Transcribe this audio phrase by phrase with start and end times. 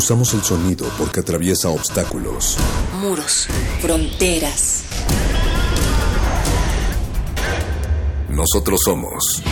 [0.00, 2.56] Usamos el sonido porque atraviesa obstáculos.
[3.02, 3.46] Muros,
[3.82, 4.84] fronteras.
[8.30, 9.42] Nosotros somos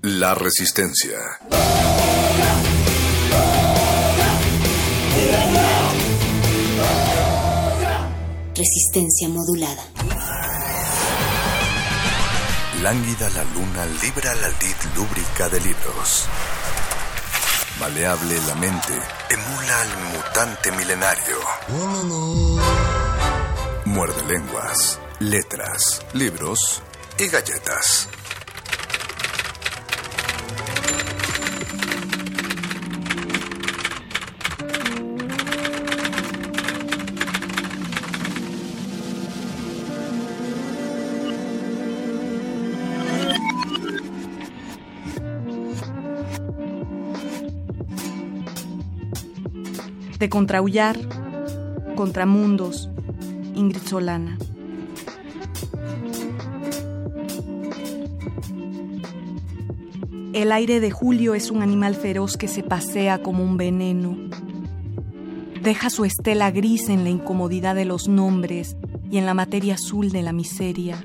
[0.00, 1.18] la resistencia.
[8.56, 9.84] Resistencia modulada.
[12.80, 16.28] Lánguida la luna libra la lid lúbrica de libros.
[17.82, 18.92] Maleable la mente,
[19.28, 21.36] emula al mutante milenario.
[23.86, 26.80] Muerde lenguas, letras, libros
[27.18, 28.08] y galletas.
[50.22, 50.96] De Contraullar,
[51.96, 52.88] Contramundos,
[53.56, 54.38] Ingrid Solana.
[60.32, 64.16] El aire de julio es un animal feroz que se pasea como un veneno.
[65.60, 68.76] Deja su estela gris en la incomodidad de los nombres
[69.10, 71.04] y en la materia azul de la miseria.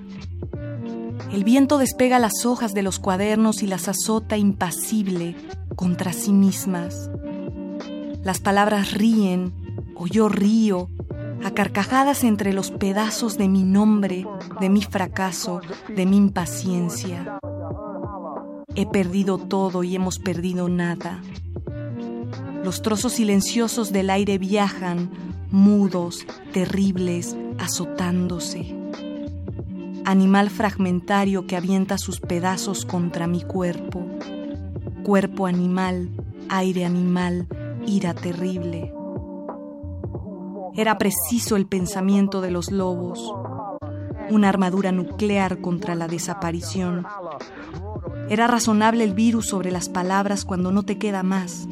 [1.33, 5.35] El viento despega las hojas de los cuadernos y las azota impasible
[5.75, 7.09] contra sí mismas.
[8.27, 9.53] Las palabras ríen,
[9.95, 10.89] o yo río,
[11.45, 14.27] a carcajadas entre los pedazos de mi nombre,
[14.59, 17.39] de mi fracaso, de mi impaciencia.
[18.75, 21.21] He perdido todo y hemos perdido nada.
[22.65, 25.09] Los trozos silenciosos del aire viajan,
[25.49, 28.75] mudos, terribles, azotándose.
[30.03, 34.05] Animal fragmentario que avienta sus pedazos contra mi cuerpo.
[35.03, 36.09] Cuerpo animal,
[36.49, 37.47] aire animal,
[37.87, 38.93] ira terrible.
[40.75, 43.33] Era preciso el pensamiento de los lobos,
[44.29, 47.07] una armadura nuclear contra la desaparición.
[48.29, 51.67] Era razonable el virus sobre las palabras cuando no te queda más,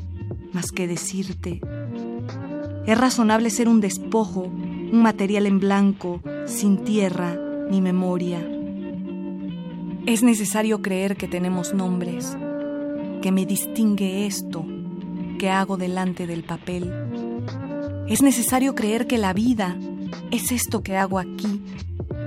[0.54, 1.62] más que decirte.
[2.88, 7.38] Es razonable ser un despojo, un material en blanco, sin tierra
[7.70, 8.40] ni memoria.
[10.06, 12.38] Es necesario creer que tenemos nombres,
[13.22, 14.66] que me distingue esto
[15.38, 16.94] que hago delante del papel.
[18.08, 19.76] Es necesario creer que la vida
[20.32, 21.62] es esto que hago aquí,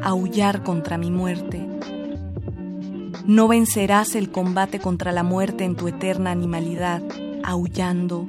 [0.03, 1.67] aullar contra mi muerte.
[3.27, 7.03] No vencerás el combate contra la muerte en tu eterna animalidad,
[7.45, 8.27] aullando,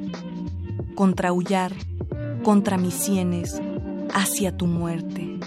[0.95, 1.71] contra aullar,
[2.43, 3.61] contra mis sienes,
[4.13, 5.39] hacia tu muerte.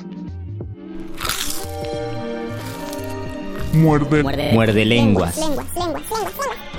[3.75, 5.35] Muerde, Muerde lenguas.
[5.37, 6.72] There is the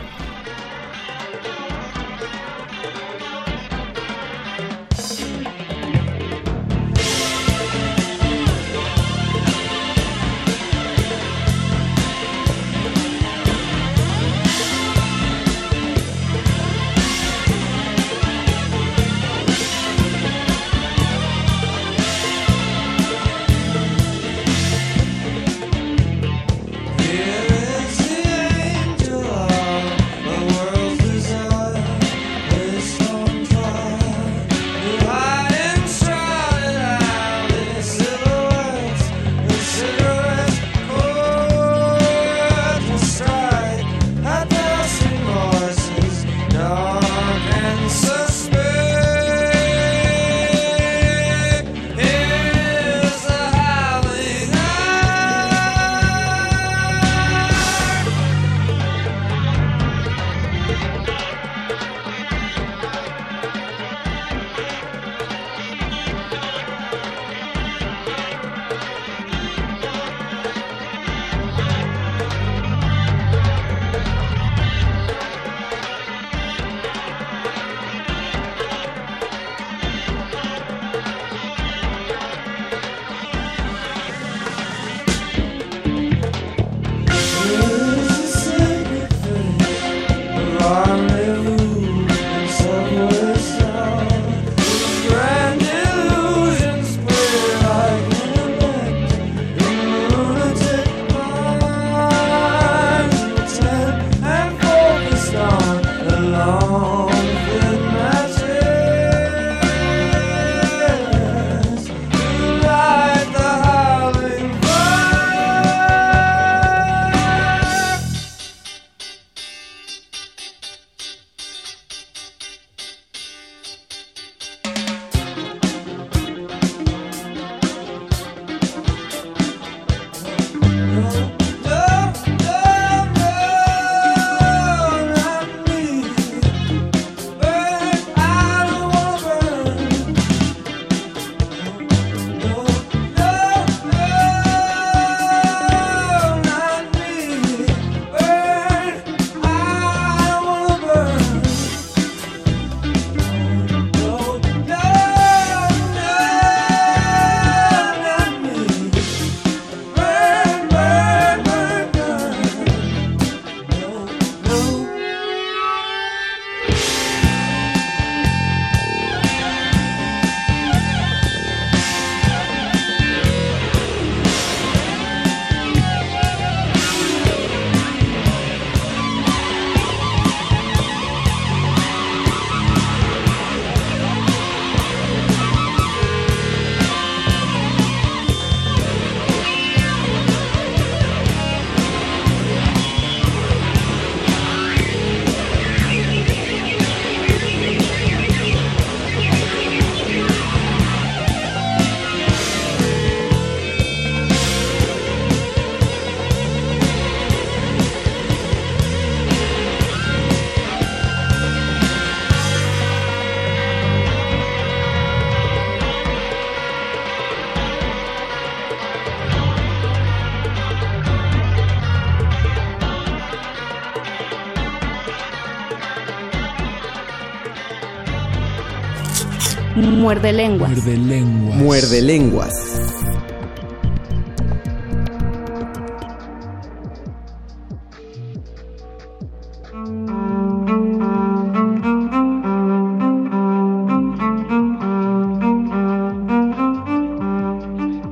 [230.04, 230.70] Muerde lenguas.
[230.70, 231.56] Muerde lenguas.
[231.56, 232.54] Muerde lenguas.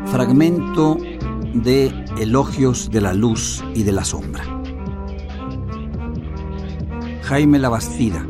[0.05, 0.97] Fragmento
[1.53, 1.91] de
[2.21, 4.45] Elogios de la Luz y de la Sombra.
[7.23, 8.25] Jaime Labastida.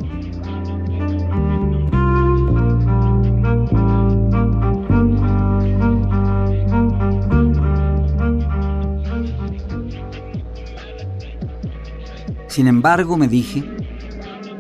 [12.52, 13.64] Sin embargo, me dije,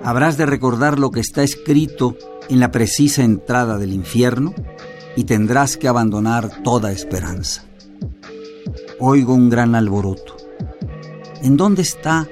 [0.02, 2.16] habrás de recordar lo que está escrito
[2.48, 4.56] en la precisa entrada del infierno
[5.18, 7.66] y tendrás que abandonar toda esperanza.
[8.98, 10.38] Oigo un gran alboroto.
[11.44, 12.30] ¿En dónde está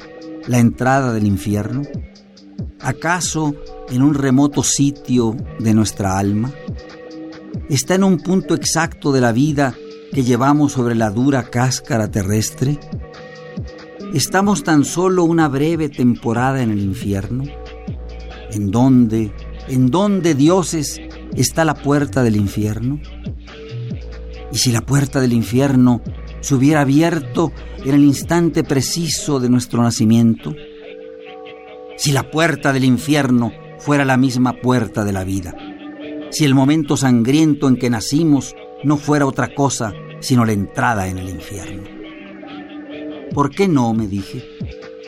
[0.47, 1.81] la entrada del infierno?
[2.79, 3.53] ¿Acaso
[3.89, 6.53] en un remoto sitio de nuestra alma?
[7.67, 9.75] ¿Está en un punto exacto de la vida
[10.13, 12.79] que llevamos sobre la dura cáscara terrestre?
[14.13, 17.43] ¿Estamos tan solo una breve temporada en el infierno?
[18.51, 19.31] ¿En dónde,
[19.67, 20.99] en dónde, dioses,
[21.35, 22.99] está la puerta del infierno?
[24.51, 26.01] ¿Y si la puerta del infierno
[26.41, 27.51] se hubiera abierto
[27.85, 30.55] en el instante preciso de nuestro nacimiento?
[31.95, 35.53] Si la puerta del infierno fuera la misma puerta de la vida,
[36.31, 41.19] si el momento sangriento en que nacimos no fuera otra cosa sino la entrada en
[41.19, 41.98] el infierno.
[43.33, 43.93] ¿Por qué no?
[43.93, 44.43] me dije.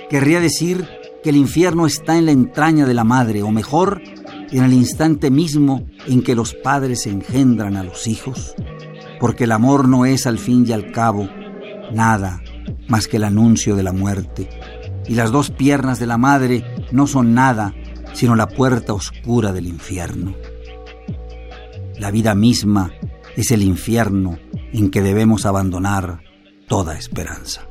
[0.10, 0.88] Querría decir
[1.24, 4.02] que el infierno está en la entraña de la madre, o mejor,
[4.52, 8.56] en el instante mismo en que los padres engendran a los hijos,
[9.20, 11.30] porque el amor no es al fin y al cabo
[11.94, 12.42] nada
[12.88, 14.50] más que el anuncio de la muerte,
[15.08, 17.74] y las dos piernas de la madre no son nada
[18.14, 20.36] sino la puerta oscura del infierno.
[21.98, 22.92] La vida misma
[23.36, 24.38] es el infierno
[24.74, 26.22] en que debemos abandonar
[26.68, 27.71] toda esperanza.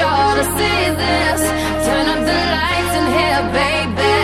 [0.00, 1.40] to see this.
[1.84, 4.16] Turn up the lights in here, baby.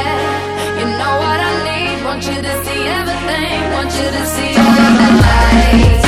[0.81, 2.05] You know what I need.
[2.05, 3.73] Want you to see everything.
[3.73, 6.08] Want you to see all the lights.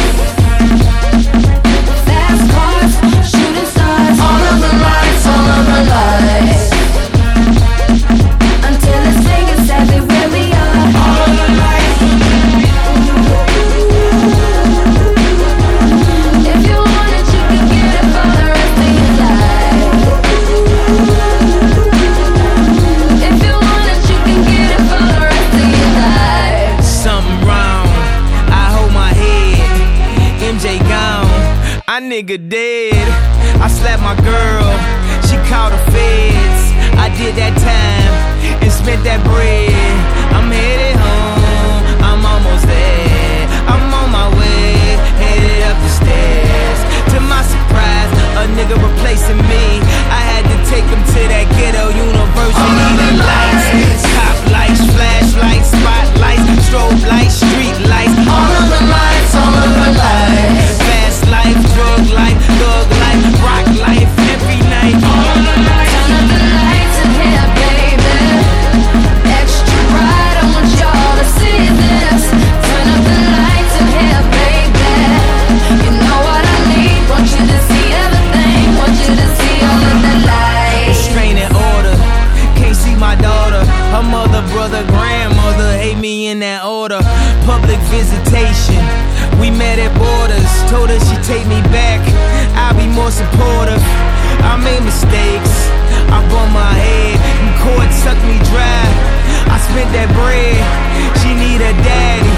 [37.21, 39.69] Did that time and spent that bread.
[40.33, 43.45] I'm headed home, I'm almost there.
[43.69, 46.81] I'm on my way, headed up the stairs.
[47.12, 48.09] To my surprise,
[48.41, 49.85] a nigga replacing me.
[50.09, 52.89] I had to take him to that ghetto university.
[52.97, 57.79] The lights, cop lights, flashlights, spotlights, strobe lights, street
[89.61, 90.49] mad at borders.
[90.73, 92.00] Told her she take me back.
[92.57, 93.85] I'll be more supportive.
[94.40, 95.69] I made mistakes.
[96.09, 97.21] I bump my head.
[97.45, 98.85] And court sucked me dry.
[99.52, 100.57] I spent that bread.
[101.21, 102.35] She need a daddy.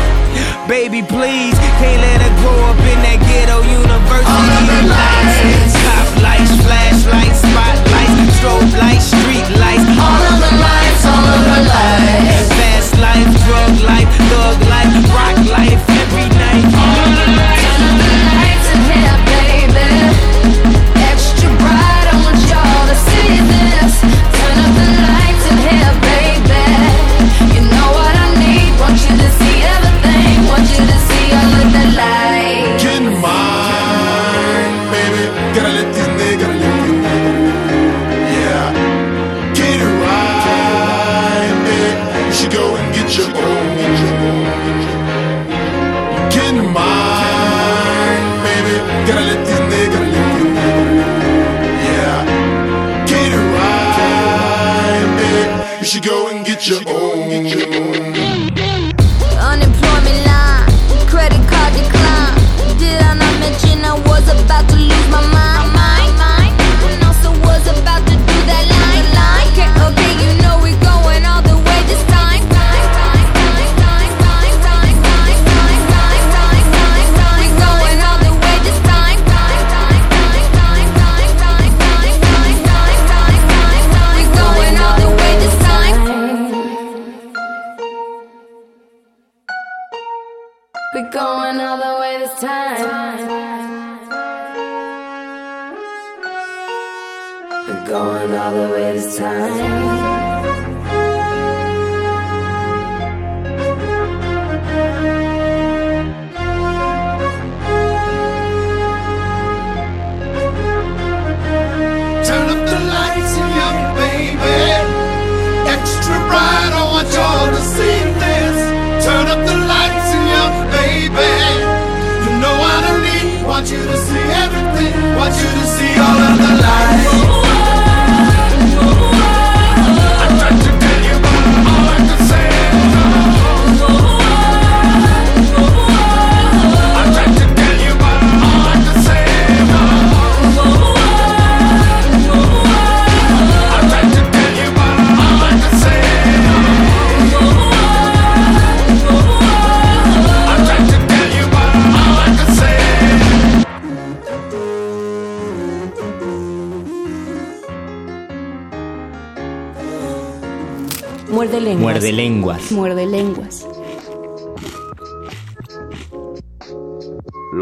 [0.67, 1.55] Baby, please.
[1.79, 4.27] Can't let her grow up in that ghetto university.
[4.27, 9.87] All of the Lights, top lights, flashlights, spotlights, strobe lights, street lights.
[9.95, 12.51] All of the lights, all of the lights.
[12.59, 15.92] Fast life, drug life, thug life, rock life.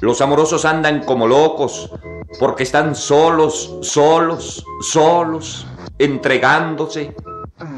[0.00, 1.90] Los amorosos andan como locos
[2.38, 5.66] porque están solos, solos, solos,
[5.98, 7.14] entregándose,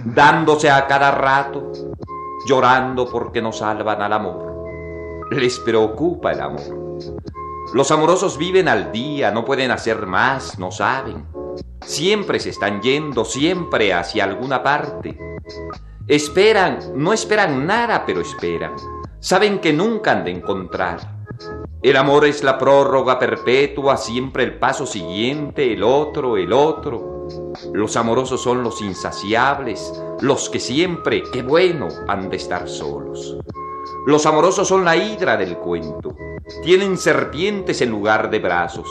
[0.05, 1.73] dándose a cada rato,
[2.47, 4.67] llorando porque no salvan al amor.
[5.31, 6.99] Les preocupa el amor.
[7.73, 11.25] Los amorosos viven al día, no pueden hacer más, no saben.
[11.83, 15.17] Siempre se están yendo, siempre hacia alguna parte.
[16.07, 18.75] Esperan, no esperan nada, pero esperan.
[19.21, 21.20] Saben que nunca han de encontrar.
[21.83, 27.27] El amor es la prórroga perpetua, siempre el paso siguiente, el otro, el otro.
[27.73, 33.39] Los amorosos son los insaciables, los que siempre, qué bueno, han de estar solos.
[34.07, 36.15] Los amorosos son la hidra del cuento.
[36.63, 38.87] Tienen serpientes en lugar de brazos.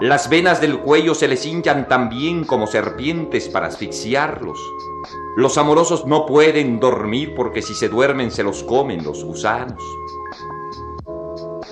[0.00, 4.58] Las venas del cuello se les hinchan también como serpientes para asfixiarlos.
[5.36, 9.82] Los amorosos no pueden dormir porque si se duermen se los comen los gusanos.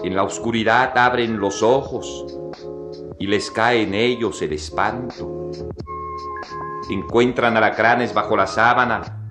[0.04, 2.26] En la oscuridad abren los ojos
[3.18, 5.50] y les cae en ellos el espanto.
[6.90, 9.30] Encuentran alacranes bajo la sábana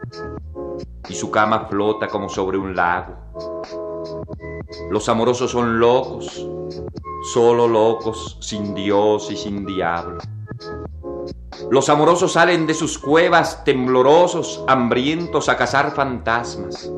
[1.09, 3.15] y su cama flota como sobre un lago.
[4.89, 6.47] Los amorosos son locos,
[7.33, 10.19] solo locos, sin Dios y sin diablo.
[11.69, 16.89] Los amorosos salen de sus cuevas temblorosos, hambrientos a cazar fantasmas.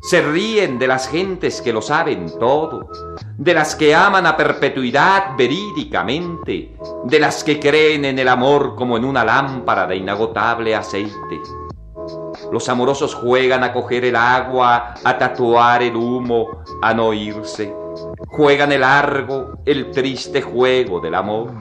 [0.00, 2.88] Se ríen de las gentes que lo saben todo,
[3.36, 8.96] de las que aman a perpetuidad verídicamente, de las que creen en el amor como
[8.96, 11.40] en una lámpara de inagotable aceite.
[12.50, 17.74] Los amorosos juegan a coger el agua, a tatuar el humo, a no irse.
[18.26, 21.52] Juegan el largo, el triste juego del amor.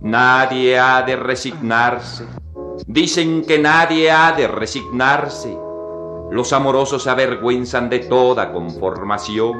[0.00, 2.26] Nadie ha de resignarse.
[2.86, 5.63] Dicen que nadie ha de resignarse.
[6.30, 9.58] Los amorosos se avergüenzan de toda conformación.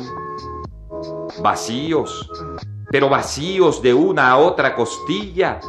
[1.43, 2.31] Vacíos,
[2.91, 5.61] pero vacíos de una a otra costilla.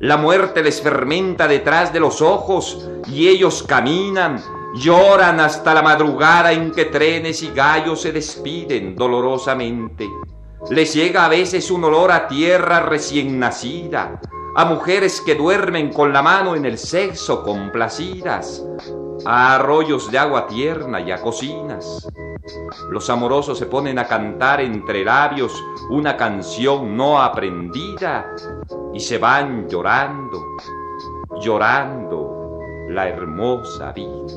[0.00, 4.42] La muerte les fermenta detrás de los ojos y ellos caminan,
[4.74, 10.08] lloran hasta la madrugada en que trenes y gallos se despiden dolorosamente.
[10.70, 14.20] Les llega a veces un olor a tierra recién nacida,
[14.54, 18.64] a mujeres que duermen con la mano en el sexo complacidas,
[19.24, 22.06] a arroyos de agua tierna y a cocinas.
[22.90, 25.52] Los amorosos se ponen a cantar entre labios
[25.90, 28.30] una canción no aprendida
[28.92, 30.40] y se van llorando,
[31.40, 34.34] llorando la hermosa vida.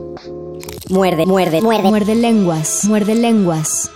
[0.89, 1.89] Muerde, muerde, muerde.
[1.89, 2.85] Muerde lenguas.
[2.85, 3.91] Muerde lenguas.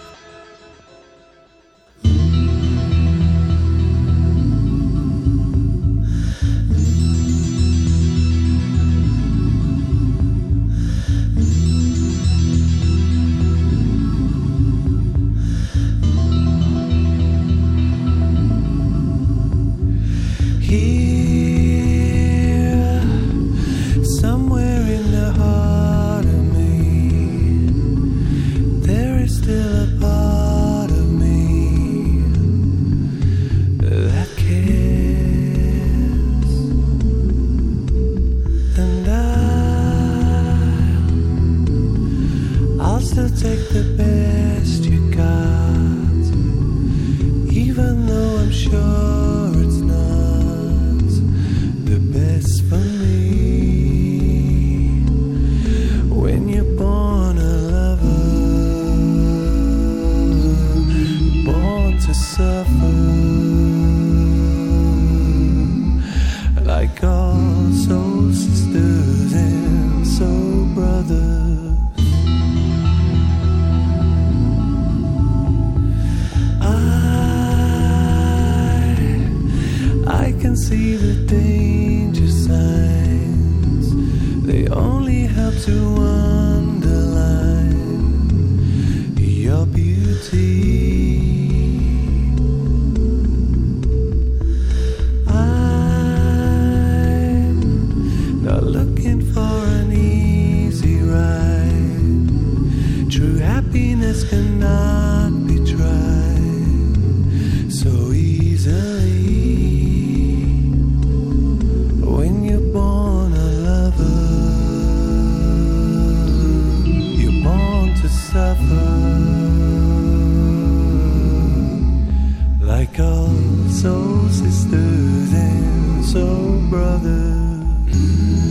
[122.91, 128.50] Like all soul sisters and soul brothers.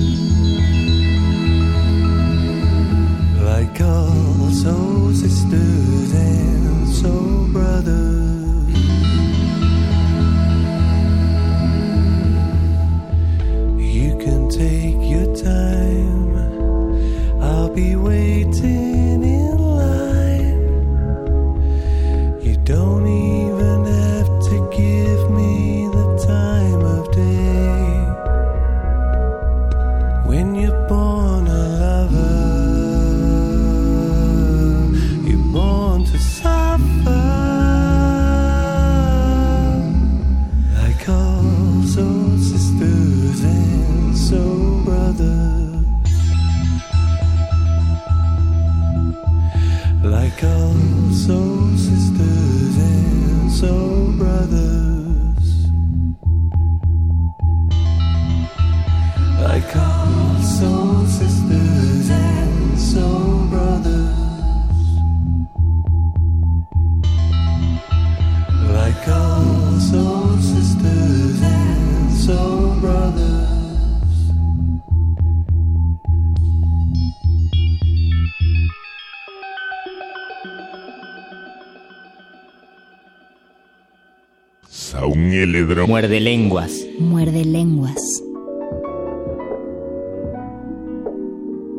[85.87, 86.87] Muerde lenguas.
[86.99, 88.23] Muerde lenguas.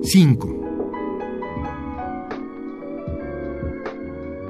[0.04, 0.62] 5.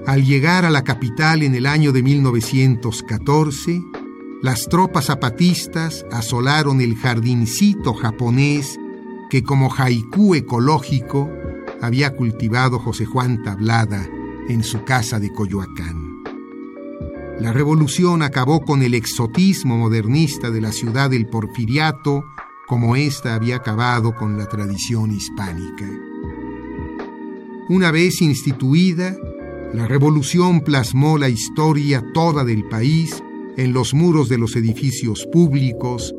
[0.08, 3.82] Al llegar a la capital en el año de 1914,
[4.42, 8.80] las tropas zapatistas asolaron el jardincito japonés
[9.30, 11.30] que como haiku ecológico
[11.82, 14.10] había cultivado José Juan Tablada
[14.50, 16.01] en su casa de Coyoacán.
[17.42, 22.24] La revolución acabó con el exotismo modernista de la ciudad del porfiriato,
[22.68, 25.90] como ésta había acabado con la tradición hispánica.
[27.68, 29.18] Una vez instituida,
[29.74, 33.24] la revolución plasmó la historia toda del país
[33.58, 36.14] en los muros de los edificios públicos,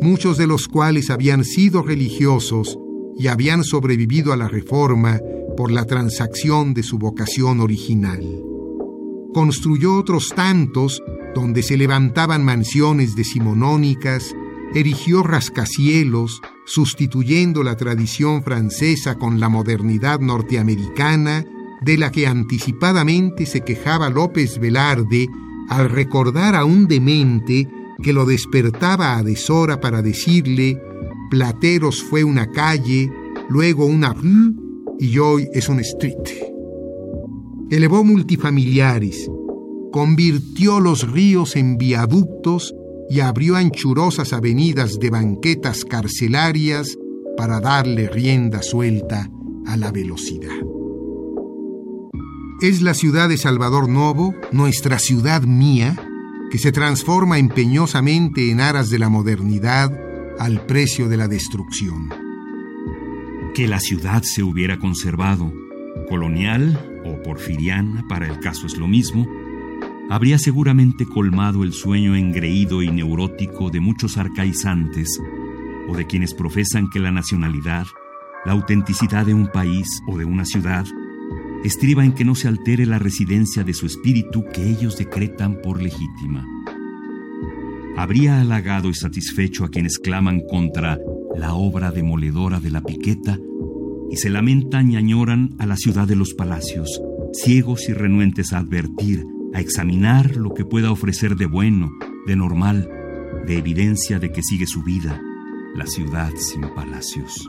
[0.00, 2.78] muchos de los cuales habían sido religiosos
[3.18, 5.18] y habían sobrevivido a la reforma
[5.56, 8.22] por la transacción de su vocación original.
[9.32, 11.02] Construyó otros tantos
[11.34, 14.34] donde se levantaban mansiones decimonónicas,
[14.74, 21.44] erigió rascacielos, sustituyendo la tradición francesa con la modernidad norteamericana,
[21.80, 25.28] de la que anticipadamente se quejaba López Velarde
[25.68, 27.68] al recordar a un demente
[28.02, 30.80] que lo despertaba a deshora para decirle,
[31.30, 33.12] Plateros fue una calle,
[33.48, 34.54] luego una rue
[34.98, 36.57] y hoy es un street.
[37.70, 39.30] Elevó multifamiliares,
[39.92, 42.74] convirtió los ríos en viaductos
[43.10, 46.96] y abrió anchurosas avenidas de banquetas carcelarias
[47.36, 49.30] para darle rienda suelta
[49.66, 50.56] a la velocidad.
[52.62, 55.94] Es la ciudad de Salvador Novo, nuestra ciudad mía,
[56.50, 59.92] que se transforma empeñosamente en aras de la modernidad
[60.38, 62.08] al precio de la destrucción.
[63.54, 65.52] Que la ciudad se hubiera conservado,
[66.08, 69.26] colonial o porfiriana, para el caso es lo mismo,
[70.10, 75.20] habría seguramente colmado el sueño engreído y neurótico de muchos arcaizantes
[75.88, 77.86] o de quienes profesan que la nacionalidad,
[78.44, 80.86] la autenticidad de un país o de una ciudad,
[81.64, 85.82] estriba en que no se altere la residencia de su espíritu que ellos decretan por
[85.82, 86.46] legítima.
[87.96, 90.98] Habría halagado y satisfecho a quienes claman contra
[91.36, 93.38] la obra demoledora de la piqueta
[94.10, 97.00] y se lamentan y añoran a la ciudad de los palacios,
[97.32, 101.90] ciegos y renuentes a advertir, a examinar lo que pueda ofrecer de bueno,
[102.26, 102.88] de normal,
[103.46, 105.20] de evidencia de que sigue su vida,
[105.74, 107.48] la ciudad sin palacios.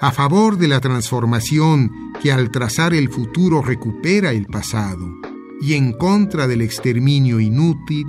[0.00, 1.90] A favor de la transformación
[2.22, 5.14] que al trazar el futuro recupera el pasado,
[5.60, 8.06] y en contra del exterminio inútil,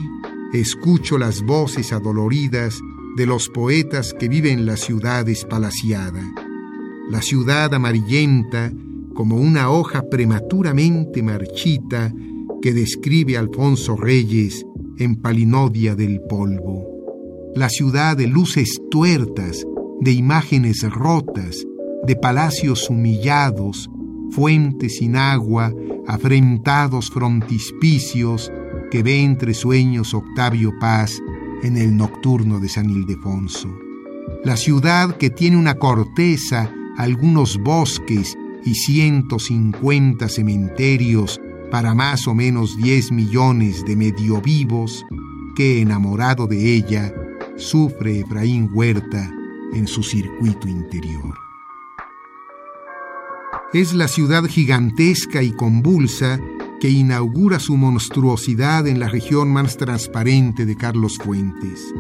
[0.54, 2.80] escucho las voces adoloridas
[3.18, 6.22] de los poetas que viven la ciudad espalaciada,
[7.12, 8.72] la ciudad amarillenta
[9.14, 12.14] como una hoja prematuramente marchita
[12.62, 14.66] que describe Alfonso Reyes
[14.98, 16.88] en Palinodia del Polvo,
[17.54, 19.66] la ciudad de luces tuertas,
[20.00, 21.66] de imágenes rotas,
[22.08, 23.90] de palacios humillados,
[24.30, 25.74] fuentes sin agua,
[26.08, 28.50] afrentados frontispicios
[28.90, 31.22] que ve entre sueños Octavio Paz
[31.62, 33.68] en el nocturno de San Ildefonso.
[34.46, 41.40] La ciudad que tiene una corteza, algunos bosques y 150 cementerios
[41.72, 45.06] para más o menos 10 millones de medio vivos,
[45.56, 47.14] que enamorado de ella,
[47.56, 49.32] sufre Efraín Huerta
[49.74, 51.34] en su circuito interior
[53.74, 56.42] es la ciudad gigantesca y convulsa
[56.82, 61.94] que inaugura su monstruosidad en la región más transparente de Carlos Fuentes.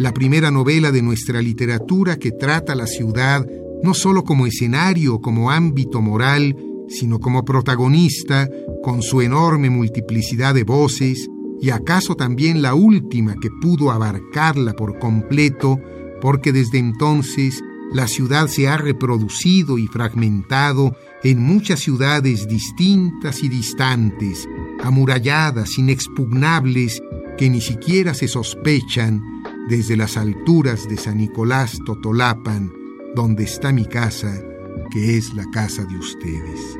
[0.00, 3.46] La primera novela de nuestra literatura que trata la ciudad
[3.82, 6.56] no solo como escenario, como ámbito moral,
[6.88, 8.48] sino como protagonista,
[8.82, 11.28] con su enorme multiplicidad de voces,
[11.60, 15.78] y acaso también la última que pudo abarcarla por completo,
[16.20, 23.48] porque desde entonces la ciudad se ha reproducido y fragmentado en muchas ciudades distintas y
[23.48, 24.48] distantes,
[24.82, 27.02] amuralladas, inexpugnables,
[27.38, 29.22] que ni siquiera se sospechan
[29.68, 32.72] desde las alturas de San Nicolás Totolapan,
[33.14, 34.42] donde está mi casa,
[34.90, 36.78] que es la casa de ustedes.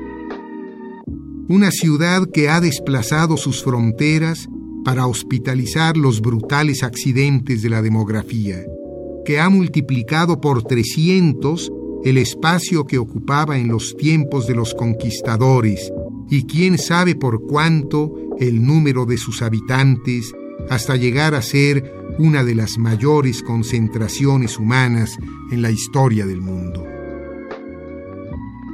[1.49, 4.49] Una ciudad que ha desplazado sus fronteras
[4.85, 8.65] para hospitalizar los brutales accidentes de la demografía,
[9.25, 11.71] que ha multiplicado por 300
[12.05, 15.93] el espacio que ocupaba en los tiempos de los conquistadores
[16.29, 20.33] y quién sabe por cuánto el número de sus habitantes
[20.69, 25.19] hasta llegar a ser una de las mayores concentraciones humanas
[25.51, 26.87] en la historia del mundo.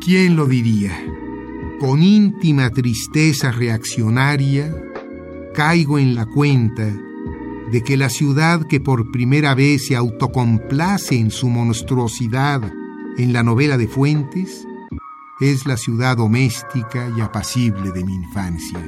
[0.04, 0.92] ¿Quién lo diría?
[1.80, 4.74] Con íntima tristeza reaccionaria,
[5.54, 6.86] caigo en la cuenta
[7.70, 12.62] de que la ciudad que por primera vez se autocomplace en su monstruosidad
[13.18, 14.66] en la novela de Fuentes
[15.40, 18.84] es la ciudad doméstica y apacible de mi infancia.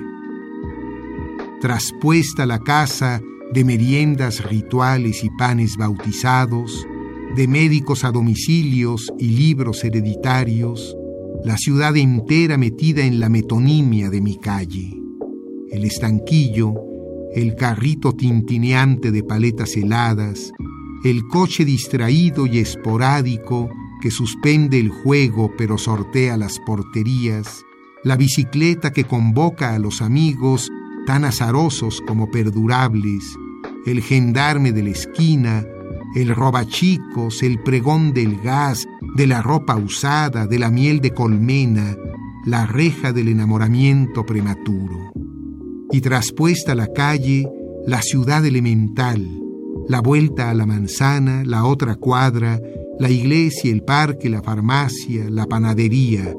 [1.60, 3.20] Traspuesta la casa
[3.52, 6.86] de meriendas rituales y panes bautizados,
[7.34, 10.96] de médicos a domicilios y libros hereditarios,
[11.44, 14.96] la ciudad entera metida en la metonimia de mi calle.
[15.70, 16.74] El estanquillo,
[17.34, 20.52] el carrito tintineante de paletas heladas,
[21.04, 27.64] el coche distraído y esporádico que suspende el juego pero sortea las porterías,
[28.02, 30.70] la bicicleta que convoca a los amigos
[31.06, 33.36] tan azarosos como perdurables,
[33.86, 35.64] el gendarme de la esquina,
[36.14, 38.86] el robachicos, el pregón del gas,
[39.16, 41.96] de la ropa usada, de la miel de colmena,
[42.44, 45.12] la reja del enamoramiento prematuro.
[45.92, 47.48] Y traspuesta la calle,
[47.86, 49.28] la ciudad elemental,
[49.88, 52.60] la vuelta a la manzana, la otra cuadra,
[52.98, 56.34] la iglesia, el parque, la farmacia, la panadería,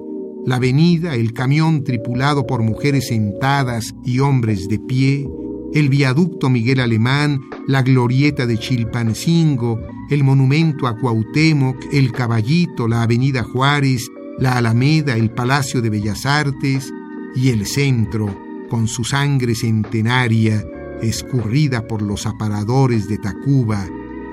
[0.45, 5.27] la avenida, el camión tripulado por mujeres sentadas y hombres de pie,
[5.73, 13.03] el viaducto Miguel Alemán, la glorieta de Chilpancingo, el monumento a Cuauhtémoc, el Caballito, la
[13.03, 16.91] avenida Juárez, la Alameda, el Palacio de Bellas Artes
[17.35, 18.35] y el centro,
[18.69, 20.65] con su sangre centenaria,
[21.01, 23.87] escurrida por los aparadores de Tacuba,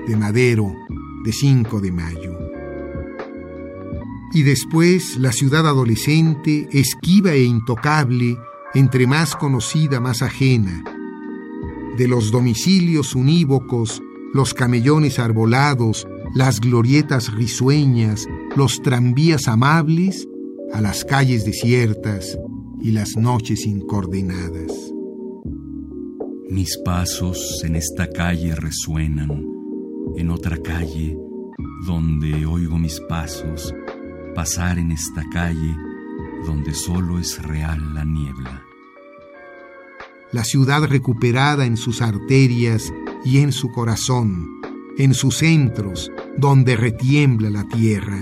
[0.07, 0.73] de Madero,
[1.23, 2.48] de 5 de mayo.
[4.33, 8.37] Y después la ciudad adolescente, esquiva e intocable,
[8.73, 10.83] entre más conocida, más ajena,
[11.97, 14.01] de los domicilios unívocos,
[14.33, 20.27] los camellones arbolados, las glorietas risueñas, los tranvías amables,
[20.73, 22.37] a las calles desiertas
[22.81, 24.71] y las noches incoordenadas.
[26.49, 29.45] Mis pasos en esta calle resuenan,
[30.15, 31.17] en otra calle
[31.85, 33.73] donde oigo mis pasos,
[34.39, 35.75] pasar en esta calle
[36.45, 38.63] donde solo es real la niebla.
[40.31, 42.93] La ciudad recuperada en sus arterias
[43.25, 44.47] y en su corazón,
[44.97, 48.17] en sus centros, donde retiembla la tierra,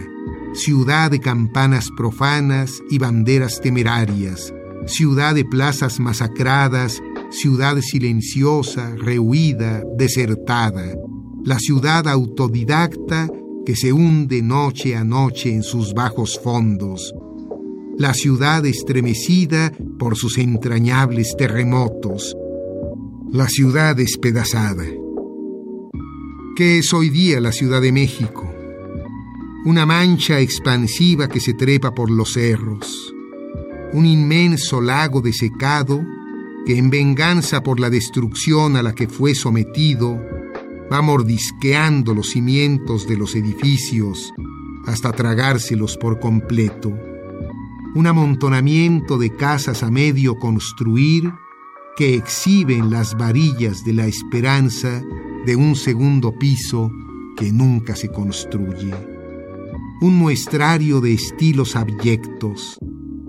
[0.55, 4.51] ciudad de campanas profanas y banderas temerarias,
[4.87, 6.99] ciudad de plazas masacradas,
[7.29, 10.95] ciudad silenciosa, rehuida, desertada,
[11.43, 13.27] la ciudad autodidacta
[13.67, 17.13] que se hunde noche a noche en sus bajos fondos,
[17.97, 22.33] la ciudad estremecida por sus entrañables terremotos,
[23.29, 24.85] la ciudad despedazada.
[26.55, 28.49] ¿Qué es hoy día la Ciudad de México?
[29.65, 33.13] Una mancha expansiva que se trepa por los cerros,
[33.91, 36.01] un inmenso lago desecado
[36.65, 40.36] que en venganza por la destrucción a la que fue sometido,
[40.91, 44.33] va mordisqueando los cimientos de los edificios
[44.85, 46.93] hasta tragárselos por completo.
[47.95, 51.31] Un amontonamiento de casas a medio construir
[51.97, 55.03] que exhiben las varillas de la esperanza
[55.45, 56.91] de un segundo piso
[57.35, 58.93] que nunca se construye.
[60.01, 62.77] Un muestrario de estilos abyectos,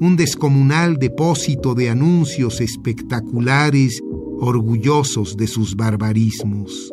[0.01, 4.01] un descomunal depósito de anuncios espectaculares
[4.41, 6.93] orgullosos de sus barbarismos,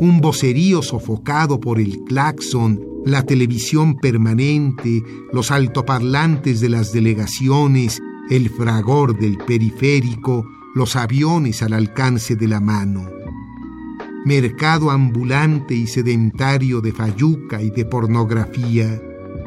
[0.00, 5.02] un vocerío sofocado por el claxon la televisión permanente,
[5.32, 12.60] los altoparlantes de las delegaciones, el fragor del periférico, los aviones al alcance de la
[12.60, 13.08] mano.
[14.24, 19.00] Mercado ambulante y sedentario de fayuca y de pornografía,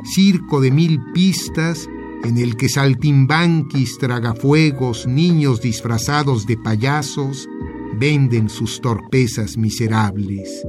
[0.04, 1.90] circo de mil pistas
[2.24, 7.50] en el que saltimbanquis, tragafuegos, niños disfrazados de payasos
[8.00, 10.64] venden sus torpezas miserables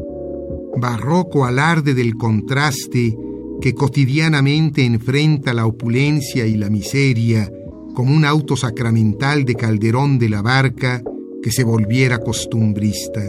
[0.79, 3.17] barroco alarde del contraste
[3.61, 7.51] que cotidianamente enfrenta la opulencia y la miseria
[7.95, 11.03] como un auto sacramental de Calderón de la Barca
[11.43, 13.23] que se volviera costumbrista.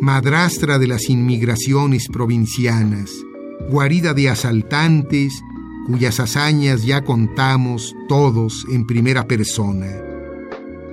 [0.00, 3.10] Madrastra de las inmigraciones provincianas,
[3.70, 5.32] guarida de asaltantes
[5.86, 10.11] cuyas hazañas ya contamos todos en primera persona.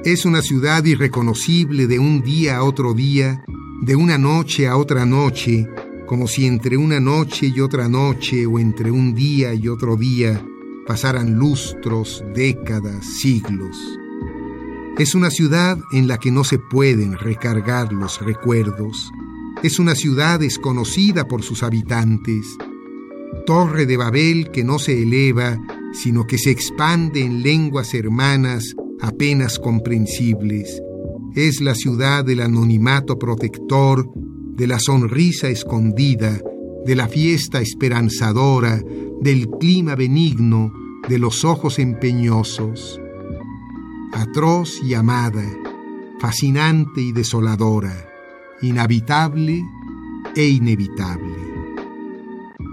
[0.06, 3.44] Es una ciudad irreconocible de un día a otro día
[3.82, 5.68] de una noche a otra noche,
[6.06, 10.42] como si entre una noche y otra noche o entre un día y otro día
[10.88, 13.78] pasaran lustros, décadas, siglos.
[14.98, 19.12] Es una ciudad en la que no se pueden recargar los recuerdos.
[19.64, 22.58] Es una ciudad desconocida por sus habitantes.
[23.46, 25.60] Torre de Babel que no se eleva,
[25.92, 30.82] sino que se expande en lenguas hermanas apenas comprensibles
[31.36, 36.42] es la ciudad del anonimato protector, de la sonrisa escondida,
[36.86, 38.82] de la fiesta esperanzadora,
[39.22, 40.74] del clima benigno,
[41.08, 43.00] de los ojos empeñosos.
[44.12, 45.46] Atroz y amada,
[46.20, 47.94] fascinante y desoladora,
[48.62, 49.64] inhabitable
[50.36, 51.36] e inevitable.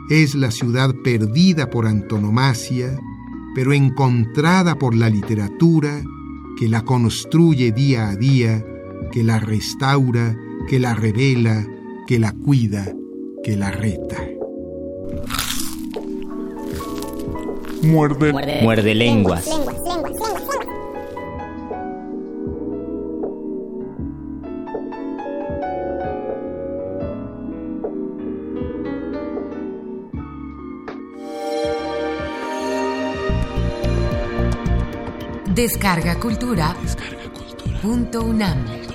[0.09, 2.99] Es la ciudad perdida por antonomasia,
[3.55, 6.03] pero encontrada por la literatura
[6.59, 8.65] que la construye día a día,
[9.13, 10.37] que la restaura,
[10.69, 11.67] que la revela,
[12.07, 12.95] que la cuida,
[13.43, 14.17] que la reta.
[17.83, 19.49] Muerde, muerde, lenguas.
[35.57, 36.77] Descarga Cultura.
[36.83, 37.79] Descarga Cultura.
[37.81, 38.86] Punto UNAM.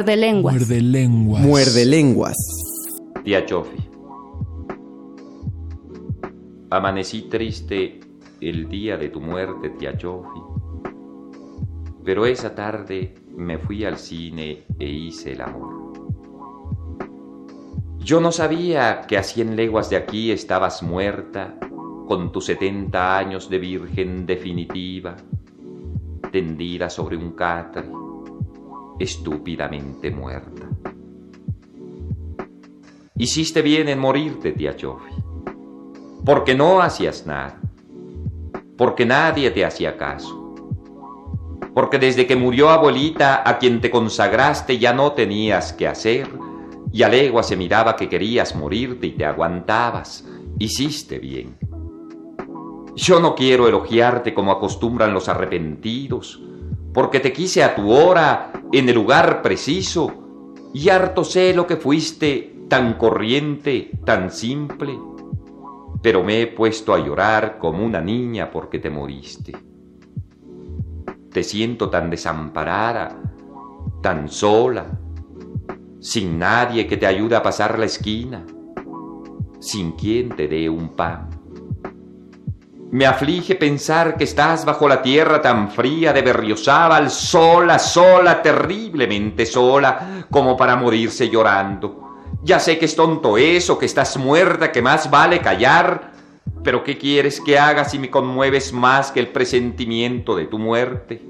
[0.00, 0.54] Muerde lenguas.
[0.54, 1.42] Muerde lenguas.
[1.42, 2.36] Muerde lenguas.
[3.22, 3.76] Tía Chofi.
[6.70, 8.00] Amanecí triste
[8.40, 10.40] el día de tu muerte, tía Chofi.
[12.02, 15.92] Pero esa tarde me fui al cine e hice el amor.
[17.98, 21.58] Yo no sabía que a cien leguas de aquí estabas muerta,
[22.08, 25.14] con tus setenta años de virgen definitiva,
[26.32, 27.84] tendida sobre un catre
[29.00, 30.68] estúpidamente muerta.
[33.16, 35.12] Hiciste bien en morirte, tía Chofi,
[36.24, 37.58] porque no hacías nada,
[38.76, 40.54] porque nadie te hacía caso,
[41.74, 46.28] porque desde que murió abuelita a quien te consagraste ya no tenías que hacer,
[46.92, 50.26] y a legua se miraba que querías morirte y te aguantabas,
[50.58, 51.56] hiciste bien.
[52.96, 56.42] Yo no quiero elogiarte como acostumbran los arrepentidos,
[56.92, 60.12] porque te quise a tu hora, en el lugar preciso,
[60.72, 64.98] y harto sé lo que fuiste, tan corriente, tan simple,
[66.02, 69.56] pero me he puesto a llorar como una niña porque te moriste.
[71.32, 73.20] Te siento tan desamparada,
[74.02, 74.86] tan sola,
[76.00, 78.46] sin nadie que te ayude a pasar la esquina,
[79.60, 81.39] sin quien te dé un pan.
[82.92, 89.46] Me aflige pensar que estás bajo la tierra tan fría de Berriozábal, sola, sola, terriblemente
[89.46, 92.16] sola, como para morirse llorando.
[92.42, 96.10] Ya sé que es tonto eso, que estás muerta, que más vale callar,
[96.64, 101.22] pero ¿qué quieres que haga si me conmueves más que el presentimiento de tu muerte?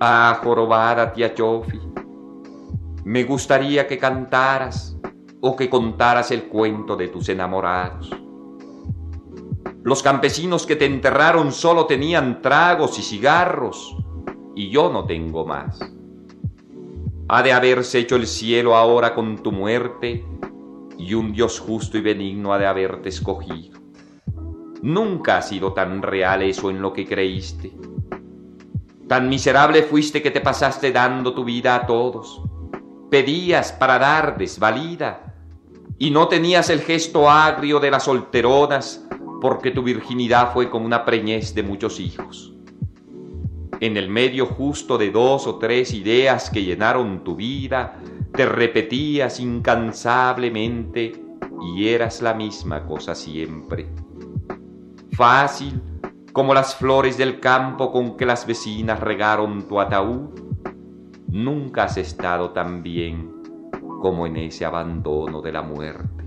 [0.00, 1.80] Ah, jorobada tía Chofi,
[3.04, 4.96] me gustaría que cantaras
[5.40, 8.10] o que contaras el cuento de tus enamorados.
[9.84, 13.94] Los campesinos que te enterraron solo tenían tragos y cigarros,
[14.56, 15.78] y yo no tengo más.
[17.28, 20.24] Ha de haberse hecho el cielo ahora con tu muerte,
[20.96, 23.78] y un Dios justo y benigno ha de haberte escogido.
[24.80, 27.70] Nunca ha sido tan real eso en lo que creíste.
[29.06, 32.40] Tan miserable fuiste que te pasaste dando tu vida a todos.
[33.10, 35.34] Pedías para dar desvalida,
[35.98, 39.04] y no tenías el gesto agrio de las solteronas
[39.44, 42.54] porque tu virginidad fue como una preñez de muchos hijos.
[43.78, 48.00] En el medio justo de dos o tres ideas que llenaron tu vida,
[48.32, 51.22] te repetías incansablemente
[51.74, 53.86] y eras la misma cosa siempre.
[55.12, 55.78] Fácil
[56.32, 60.40] como las flores del campo con que las vecinas regaron tu ataúd,
[61.28, 63.30] nunca has estado tan bien
[64.00, 66.23] como en ese abandono de la muerte.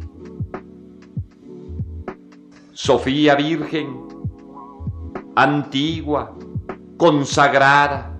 [2.80, 4.06] Sofía Virgen,
[5.36, 6.38] antigua,
[6.96, 8.20] consagrada,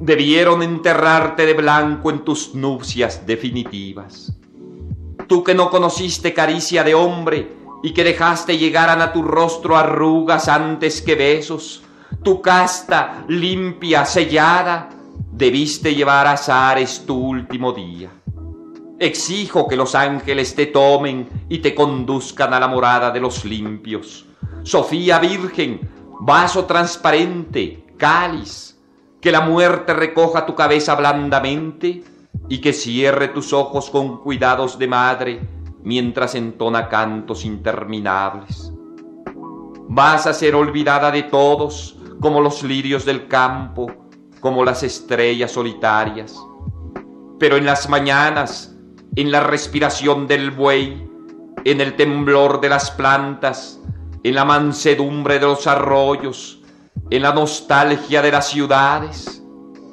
[0.00, 4.32] debieron enterrarte de blanco en tus nupcias definitivas.
[5.26, 10.46] Tú que no conociste caricia de hombre y que dejaste llegar a tu rostro arrugas
[10.46, 11.82] antes que besos,
[12.22, 14.88] tu casta, limpia, sellada,
[15.32, 18.17] debiste llevar a Zares tu último día.
[19.00, 24.26] Exijo que los ángeles te tomen y te conduzcan a la morada de los limpios.
[24.64, 25.88] Sofía Virgen,
[26.20, 28.76] vaso transparente, cáliz,
[29.20, 32.02] que la muerte recoja tu cabeza blandamente
[32.48, 35.40] y que cierre tus ojos con cuidados de madre
[35.82, 38.72] mientras entona cantos interminables.
[39.88, 43.86] Vas a ser olvidada de todos como los lirios del campo,
[44.40, 46.36] como las estrellas solitarias.
[47.38, 48.76] Pero en las mañanas,
[49.16, 51.08] en la respiración del buey,
[51.64, 53.80] en el temblor de las plantas,
[54.22, 56.62] en la mansedumbre de los arroyos,
[57.10, 59.42] en la nostalgia de las ciudades.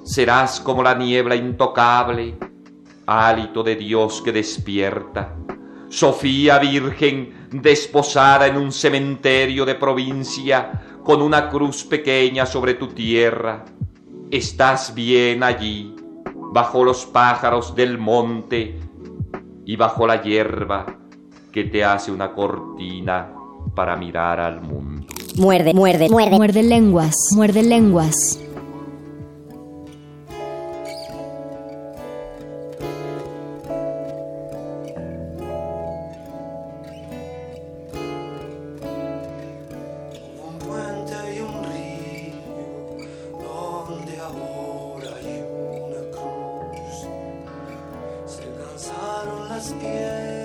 [0.04, 2.38] Serás como la niebla intocable,
[3.08, 5.36] hálito de Dios que despierta.
[5.90, 13.64] Sofía Virgen desposada en un cementerio de provincia con una cruz pequeña sobre tu tierra.
[14.32, 15.96] Estás bien allí,
[16.52, 18.80] bajo los pájaros del monte,
[19.66, 20.86] y bajo la hierba
[21.52, 23.32] que te hace una cortina
[23.74, 25.08] para mirar al mundo.
[25.38, 26.36] Muerde, muerde, muerde.
[26.36, 28.40] Muerde lenguas, muerde lenguas.
[48.86, 50.45] Se cansaron las piedras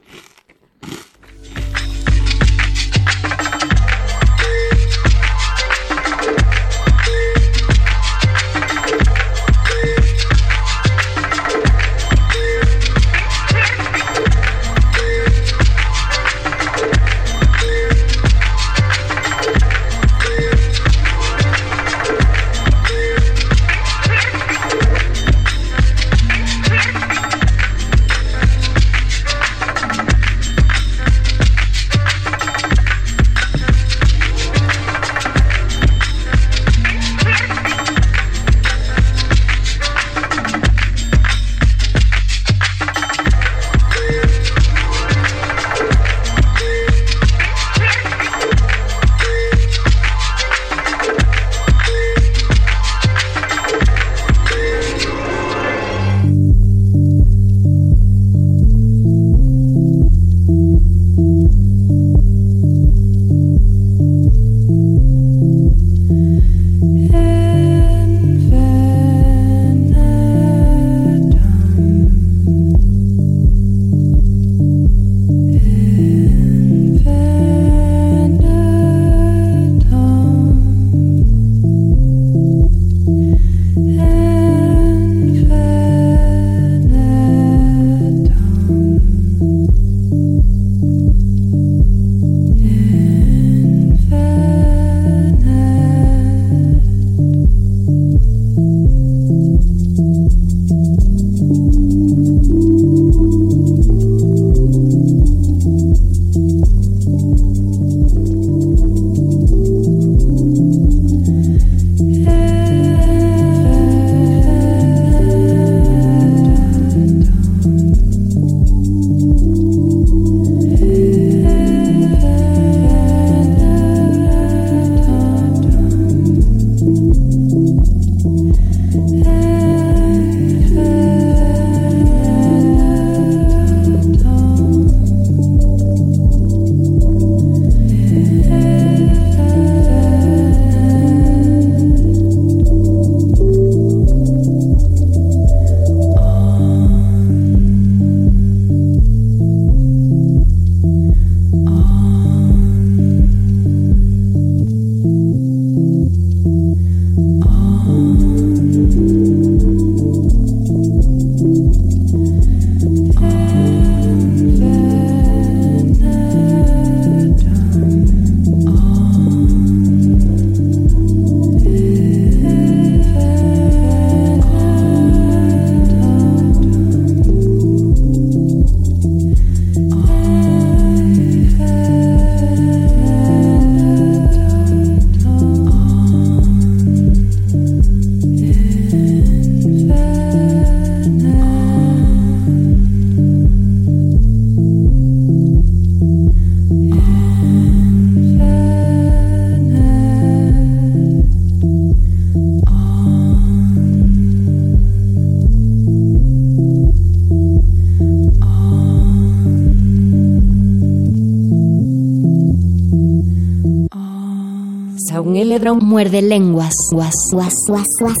[215.69, 216.73] Muerde lenguas.
[216.91, 218.17] Guas, guas, guas, guas.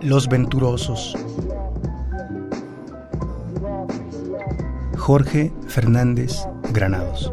[0.00, 1.14] Los Venturosos.
[4.96, 7.30] Jorge Fernández Granados.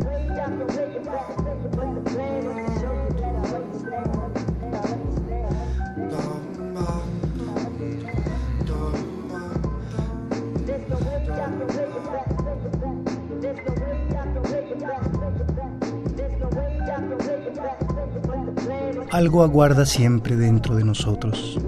[19.22, 21.60] Algo aguarda siempre dentro de nosotros,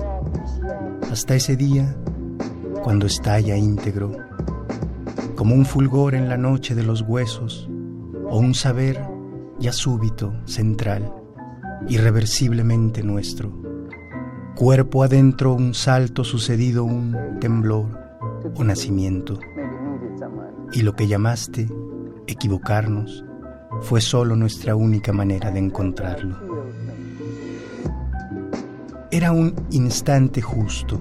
[1.11, 1.95] hasta ese día
[2.81, 4.11] cuando estalla íntegro,
[5.35, 7.69] como un fulgor en la noche de los huesos,
[8.27, 8.99] o un saber
[9.59, 11.13] ya súbito, central,
[11.87, 13.53] irreversiblemente nuestro.
[14.55, 17.85] Cuerpo adentro un salto sucedido, un temblor
[18.55, 19.39] o nacimiento.
[20.71, 21.69] Y lo que llamaste
[22.25, 23.23] equivocarnos
[23.81, 26.42] fue solo nuestra única manera de encontrarlo.
[29.23, 30.99] Era un instante justo,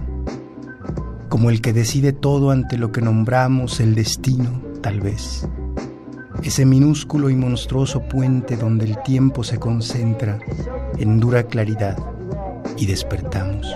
[1.28, 5.48] como el que decide todo ante lo que nombramos el destino, tal vez.
[6.44, 10.38] Ese minúsculo y monstruoso puente donde el tiempo se concentra
[10.98, 11.98] en dura claridad
[12.76, 13.66] y despertamos.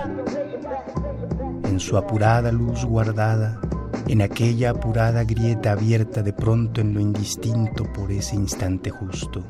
[1.64, 3.60] En su apurada luz guardada,
[4.06, 9.44] en aquella apurada grieta abierta de pronto en lo indistinto por ese instante justo.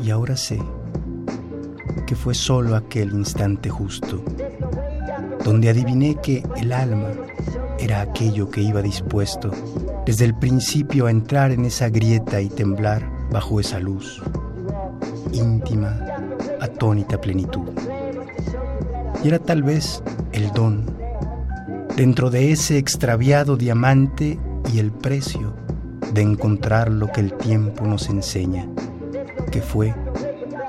[0.00, 0.60] Y ahora sé
[2.10, 4.20] que fue solo aquel instante justo,
[5.44, 7.06] donde adiviné que el alma
[7.78, 9.52] era aquello que iba dispuesto
[10.04, 14.20] desde el principio a entrar en esa grieta y temblar bajo esa luz,
[15.32, 16.00] íntima,
[16.60, 17.68] atónita plenitud.
[19.22, 20.02] Y era tal vez
[20.32, 20.84] el don,
[21.96, 24.36] dentro de ese extraviado diamante
[24.74, 25.54] y el precio
[26.12, 28.66] de encontrar lo que el tiempo nos enseña,
[29.52, 29.94] que fue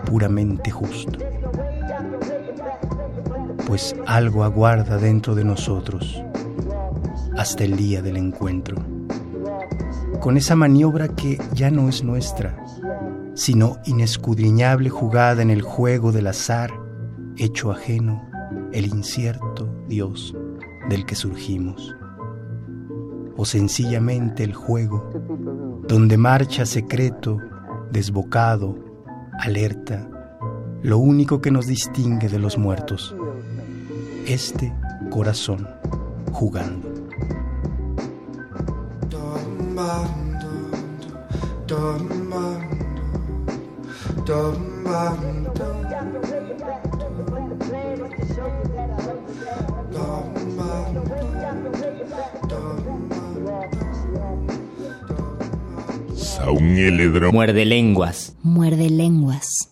[0.06, 1.31] puramente justo.
[3.72, 6.22] Pues algo aguarda dentro de nosotros
[7.38, 8.76] hasta el día del encuentro.
[10.20, 12.62] Con esa maniobra que ya no es nuestra,
[13.34, 16.70] sino inescudriñable jugada en el juego del azar,
[17.38, 18.30] hecho ajeno,
[18.74, 20.36] el incierto Dios
[20.90, 21.96] del que surgimos.
[23.38, 25.10] O sencillamente el juego,
[25.88, 27.38] donde marcha secreto,
[27.90, 28.76] desbocado,
[29.40, 30.10] alerta,
[30.84, 33.16] lo único que nos distingue de los muertos,
[34.28, 34.74] este
[35.10, 35.68] corazón
[36.32, 36.92] jugando.
[57.32, 58.36] Muerde lenguas.
[58.44, 59.71] Muerde lenguas.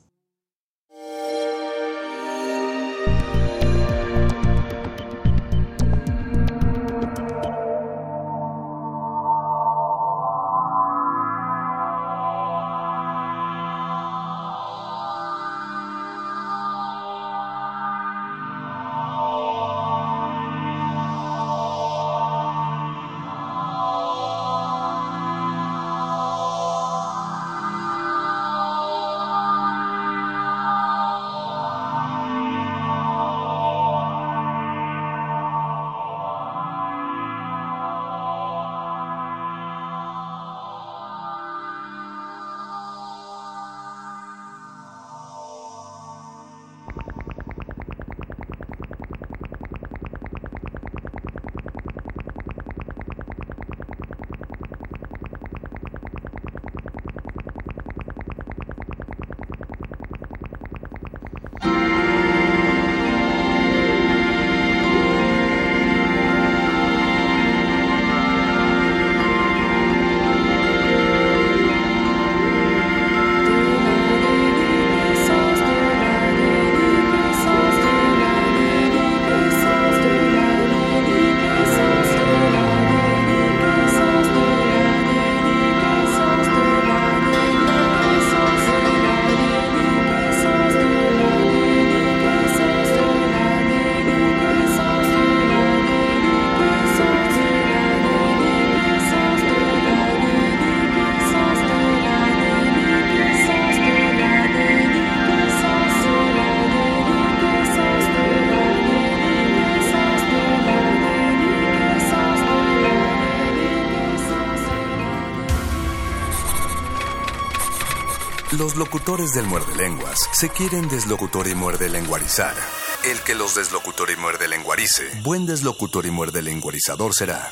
[118.79, 122.55] Locutores del muerde lenguas se quieren deslocutor y muerde lenguarizar.
[123.03, 127.51] El que los deslocutor y muerde lenguarice, buen deslocutor y muerde lenguarizador será.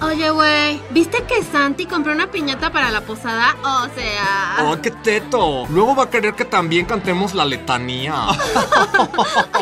[0.00, 3.56] Oye, güey, ¿viste que Santi compró una piñata para la posada?
[3.62, 4.58] O sea...
[4.60, 5.66] ¡Oh, qué teto!
[5.68, 8.14] Luego va a querer que también cantemos la letanía.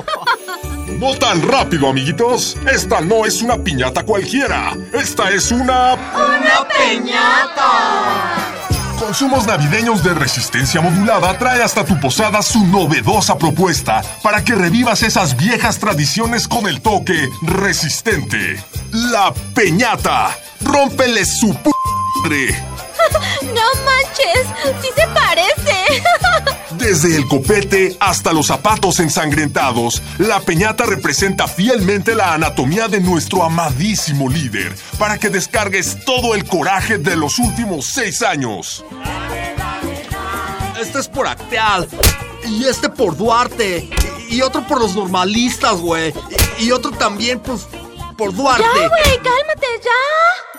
[0.99, 2.57] No tan rápido, amiguitos.
[2.71, 4.73] Esta no es una piñata cualquiera.
[4.93, 5.95] Esta es una...
[5.95, 8.55] ¡Una piñata!
[8.99, 15.03] Consumos Navideños de Resistencia Modulada trae hasta tu posada su novedosa propuesta para que revivas
[15.03, 18.63] esas viejas tradiciones con el toque resistente.
[18.93, 20.37] La Peñata.
[20.63, 21.71] Rómpele su p.
[23.43, 24.47] ¡No manches!
[24.81, 26.03] ¡Sí se parece!
[26.85, 33.43] Desde el copete hasta los zapatos ensangrentados, la peñata representa fielmente la anatomía de nuestro
[33.43, 38.85] amadísimo líder, para que descargues todo el coraje de los últimos seis años.
[40.79, 41.89] Este es por Acteal.
[42.47, 43.89] Y este por Duarte.
[44.29, 46.13] Y otro por los normalistas, güey.
[46.59, 47.67] Y otro también, pues,
[48.19, 48.63] por Duarte.
[48.63, 49.17] ¡Ya, güey!
[49.23, 50.54] ¡Cálmate, ya!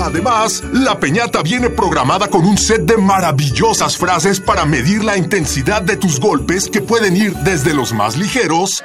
[0.00, 5.82] Además, la peñata viene programada con un set de maravillosas frases para medir la intensidad
[5.82, 8.82] de tus golpes que pueden ir desde los más ligeros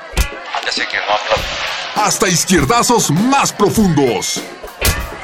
[1.95, 4.41] hasta izquierdazos más profundos.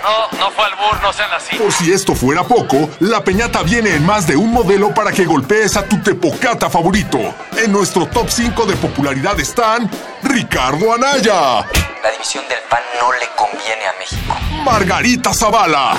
[0.03, 1.55] No, no fue al bur, no sean así.
[1.57, 5.25] Por si esto fuera poco, la peñata viene en más de un modelo para que
[5.25, 7.17] golpees a tu tepocata favorito.
[7.57, 9.89] En nuestro top 5 de popularidad están
[10.23, 11.65] Ricardo Anaya,
[12.03, 14.35] La división del pan no le conviene a México.
[14.63, 15.97] Margarita Zavala,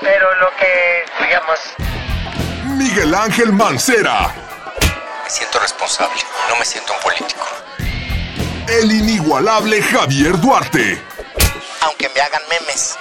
[0.00, 1.58] Pero lo que, digamos,
[2.78, 4.32] Miguel Ángel Mancera,
[5.24, 7.46] Me siento responsable, no me siento un político.
[8.68, 11.02] el inigualable Javier Duarte
[11.98, 12.96] Aunque me hagan memes.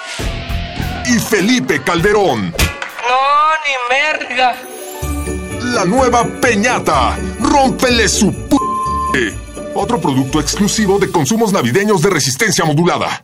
[1.07, 2.51] y Felipe Calderón.
[2.51, 3.95] no, ni
[4.29, 4.55] merga.
[5.73, 7.17] La nueva Peñata.
[7.39, 8.31] Rómpele su
[9.13, 9.35] p.
[9.73, 13.23] Otro producto exclusivo de consumos navideños de resistencia modulada.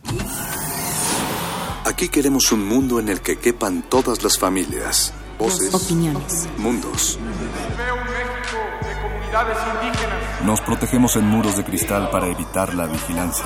[1.85, 6.47] Aquí queremos un mundo en el que quepan todas las familias, voces, Opiniones.
[6.57, 7.17] mundos.
[7.77, 10.41] Veo un México de comunidades indígenas.
[10.43, 13.45] Nos protegemos en muros de cristal para evitar la vigilancia.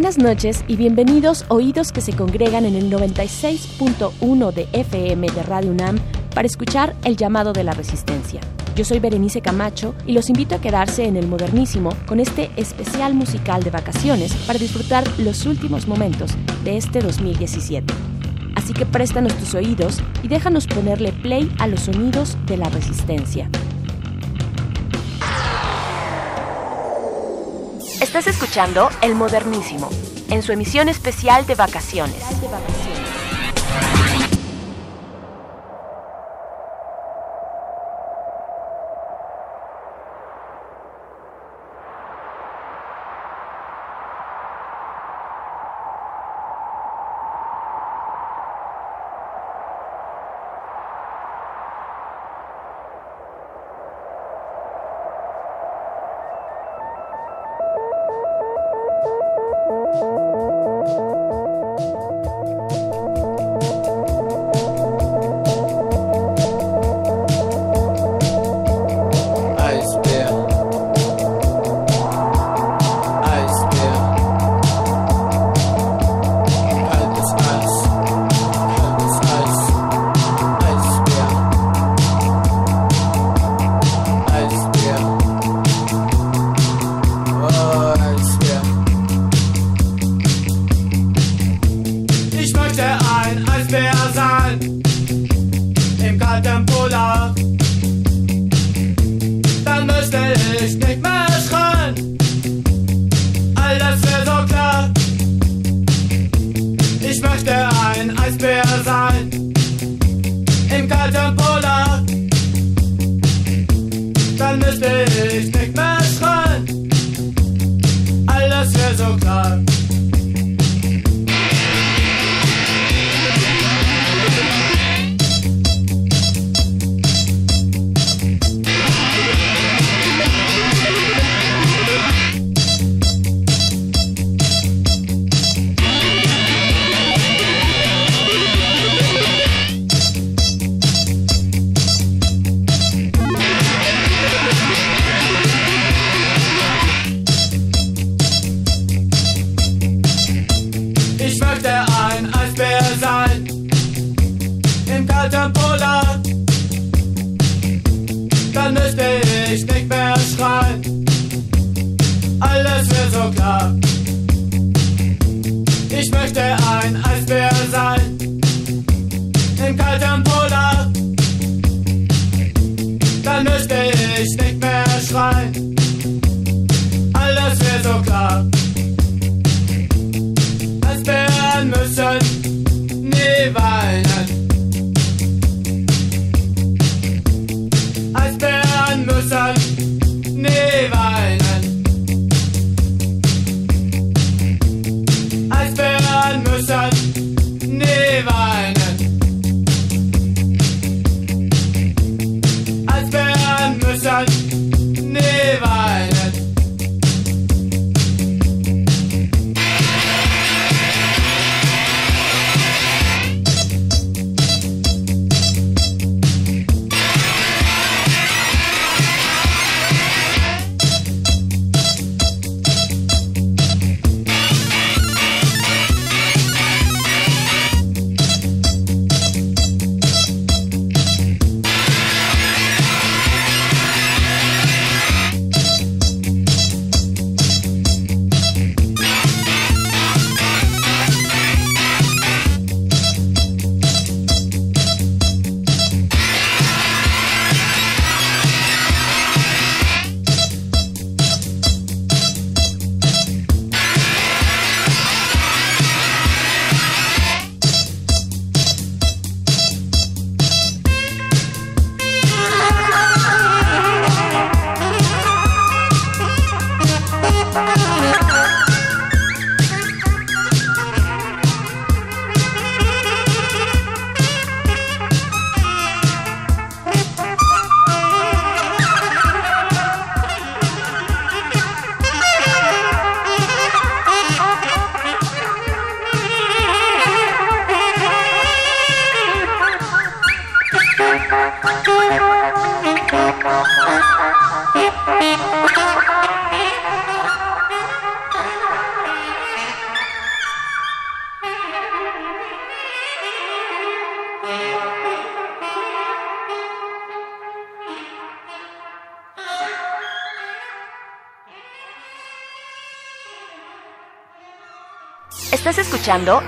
[0.00, 5.72] Buenas noches y bienvenidos oídos que se congregan en el 96.1 de FM de Radio
[5.72, 5.98] UNAM
[6.34, 8.40] para escuchar el llamado de la resistencia.
[8.74, 13.12] Yo soy Berenice Camacho y los invito a quedarse en el modernísimo con este especial
[13.12, 16.30] musical de vacaciones para disfrutar los últimos momentos
[16.64, 17.92] de este 2017.
[18.56, 23.50] Así que préstanos tus oídos y déjanos ponerle play a los sonidos de la resistencia.
[28.00, 29.90] Estás escuchando El Modernísimo,
[30.30, 32.16] en su emisión especial de vacaciones.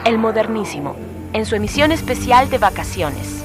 [0.05, 0.97] El Modernísimo,
[1.33, 3.45] en su emisión especial de vacaciones.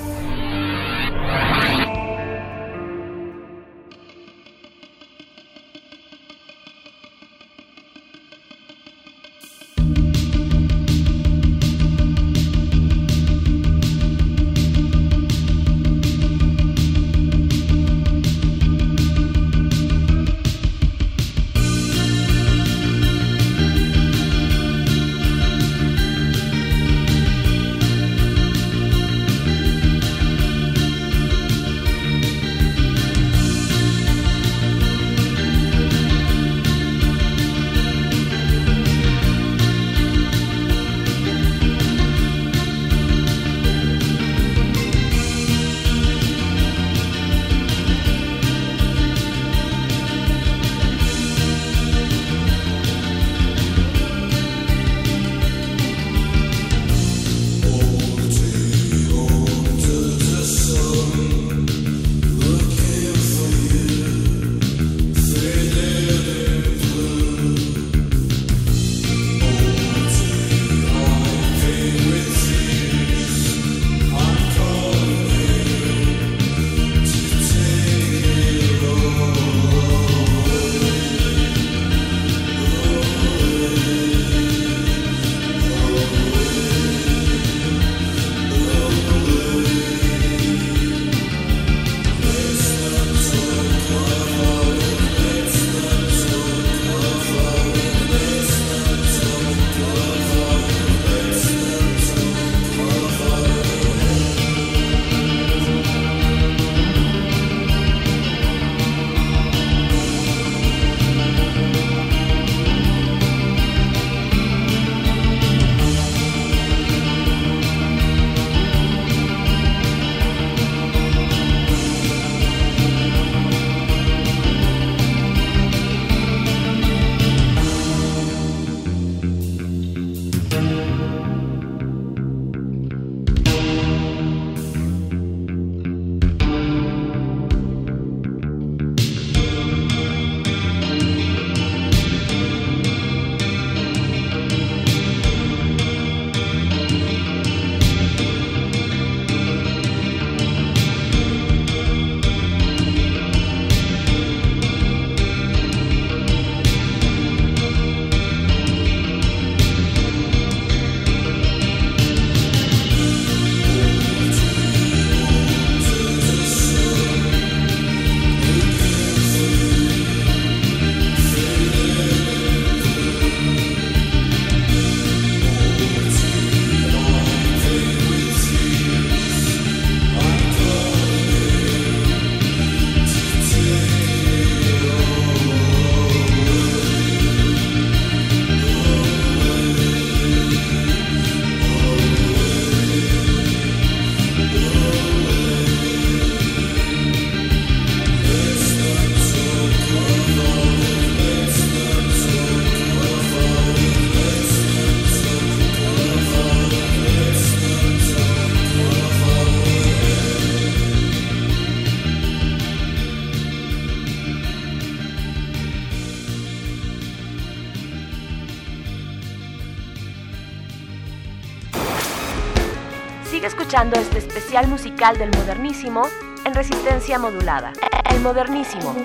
[223.35, 226.03] Escuchando este especial musical del modernísimo
[226.45, 227.73] en resistencia modulada.
[228.09, 228.95] El Modernísimo,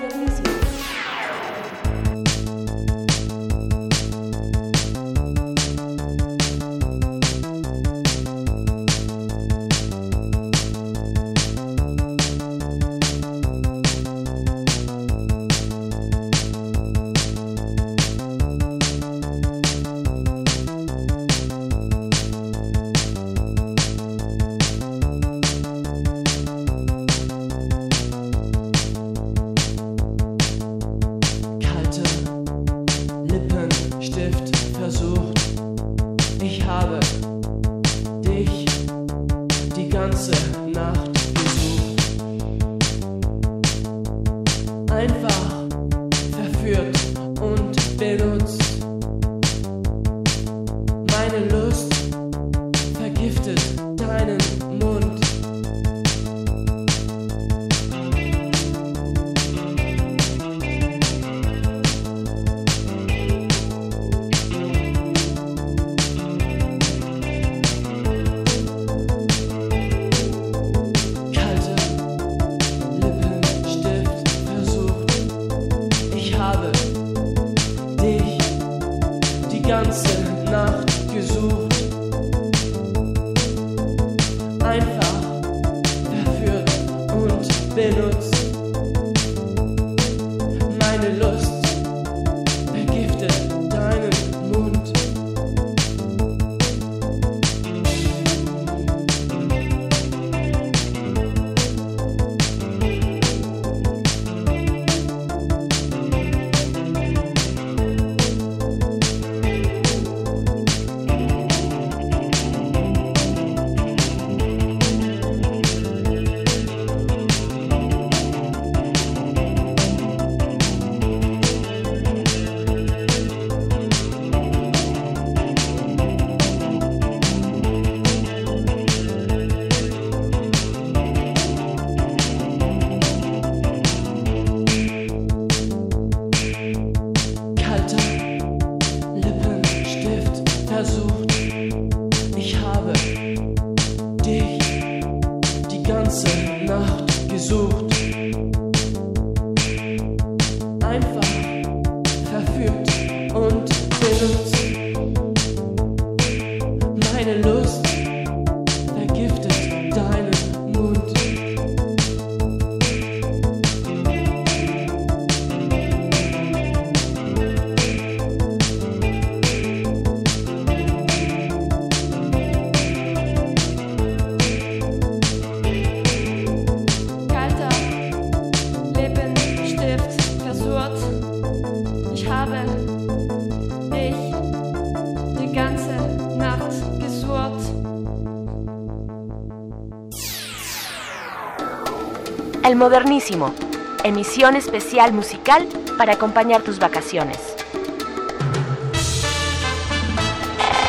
[194.03, 197.39] emisión especial musical para acompañar tus vacaciones.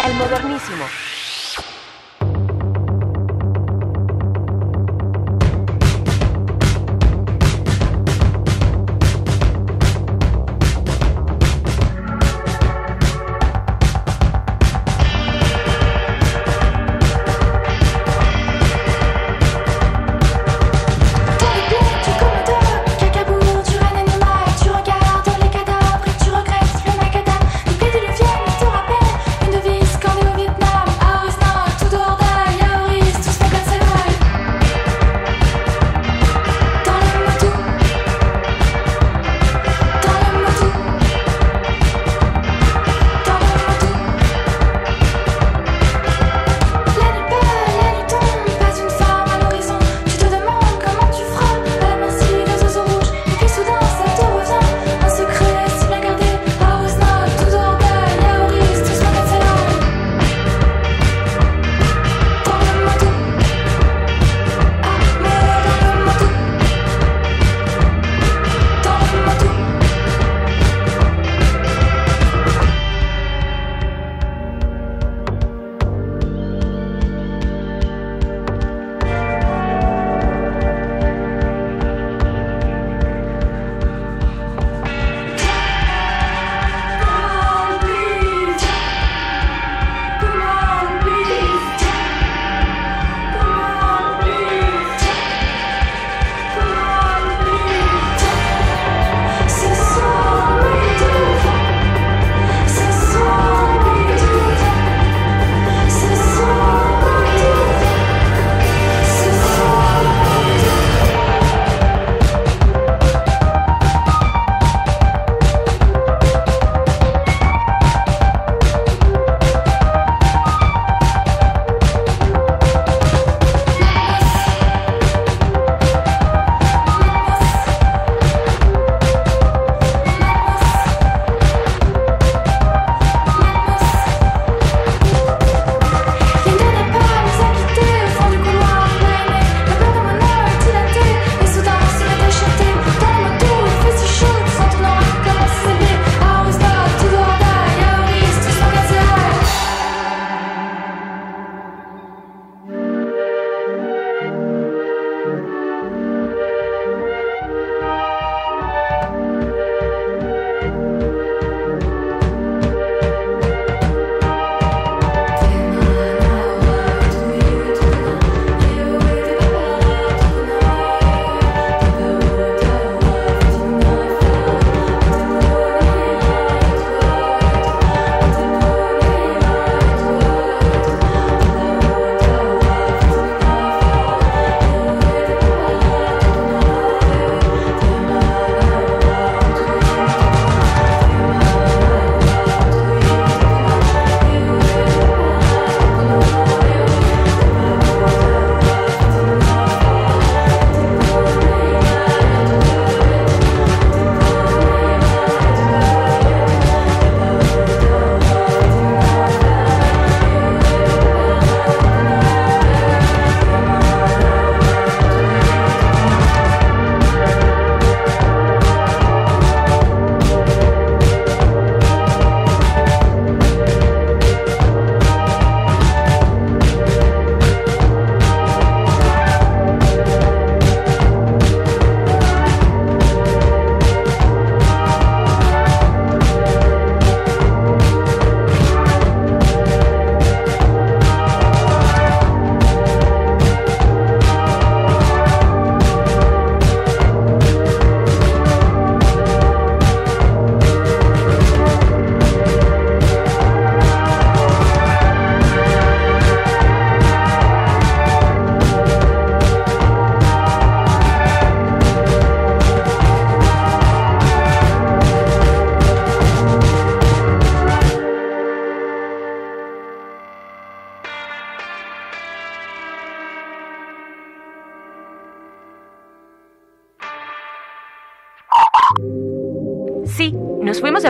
[0.07, 1.02] El Modernísimo.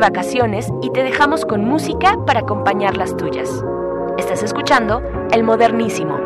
[0.04, 3.50] Vacaciones y te dejamos con música para acompañar las tuyas.
[4.18, 5.02] Estás escuchando
[5.32, 6.18] El Modernísimo.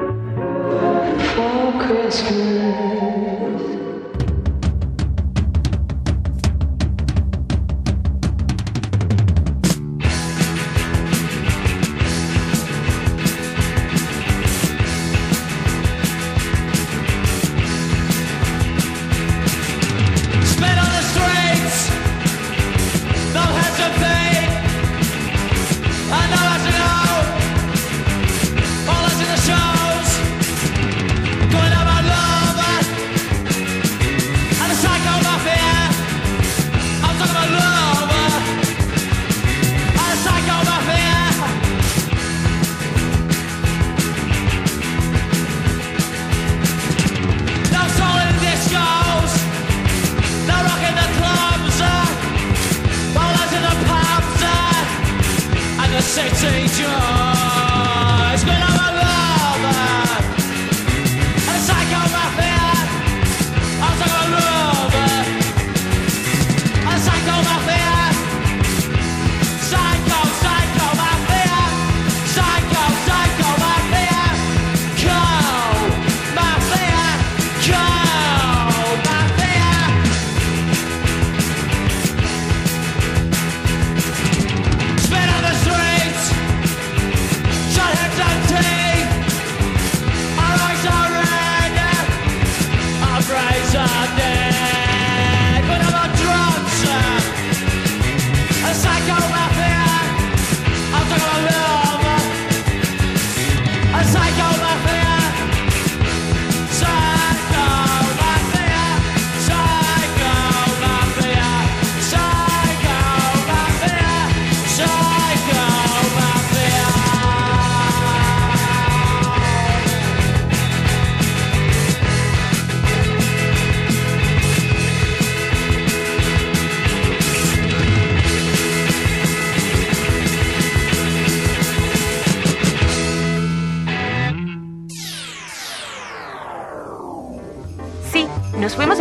[1.87, 2.47] de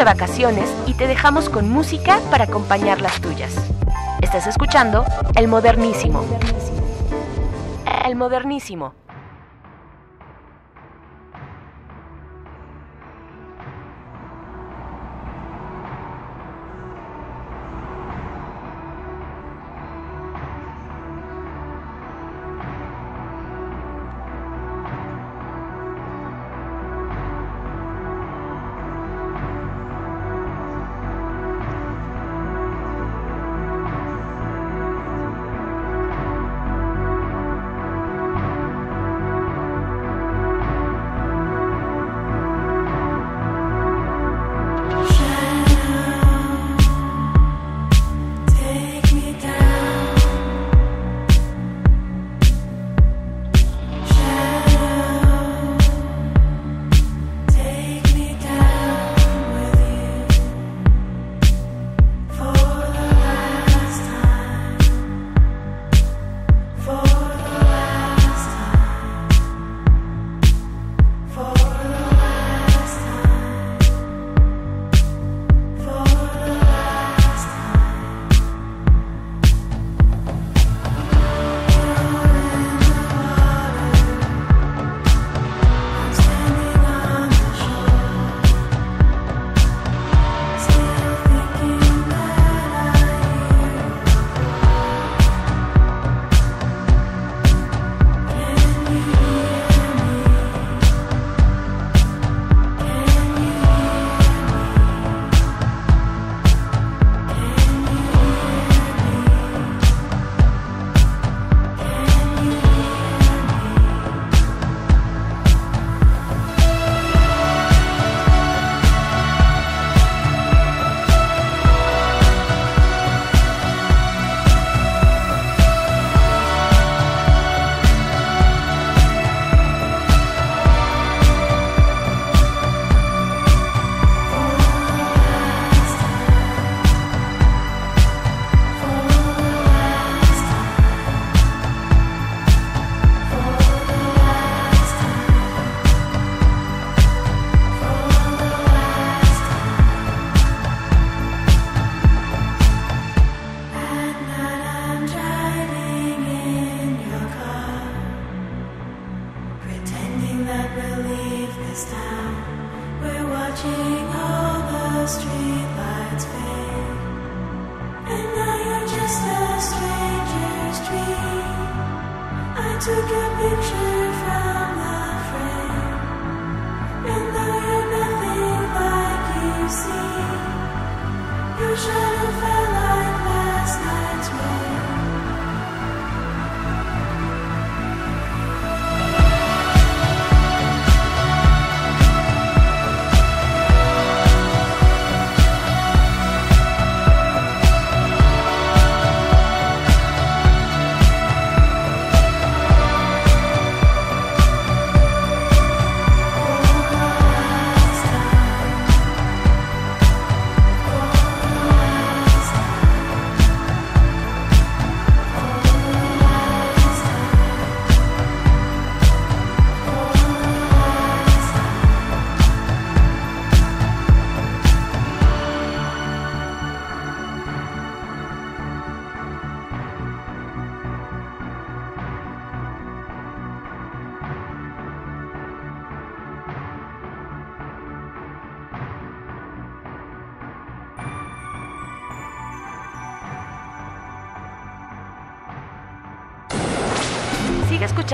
[0.07, 3.57] vacaciones y te dejamos con música para acompañar las tuyas.
[4.23, 5.05] Estás escuchando
[5.35, 6.25] El Modernísimo.
[8.05, 8.95] El Modernísimo.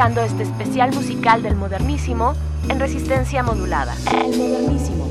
[0.02, 2.34] Este especial musical del modernísimo
[2.68, 3.94] en resistencia modulada.
[4.10, 5.01] El modernísimo.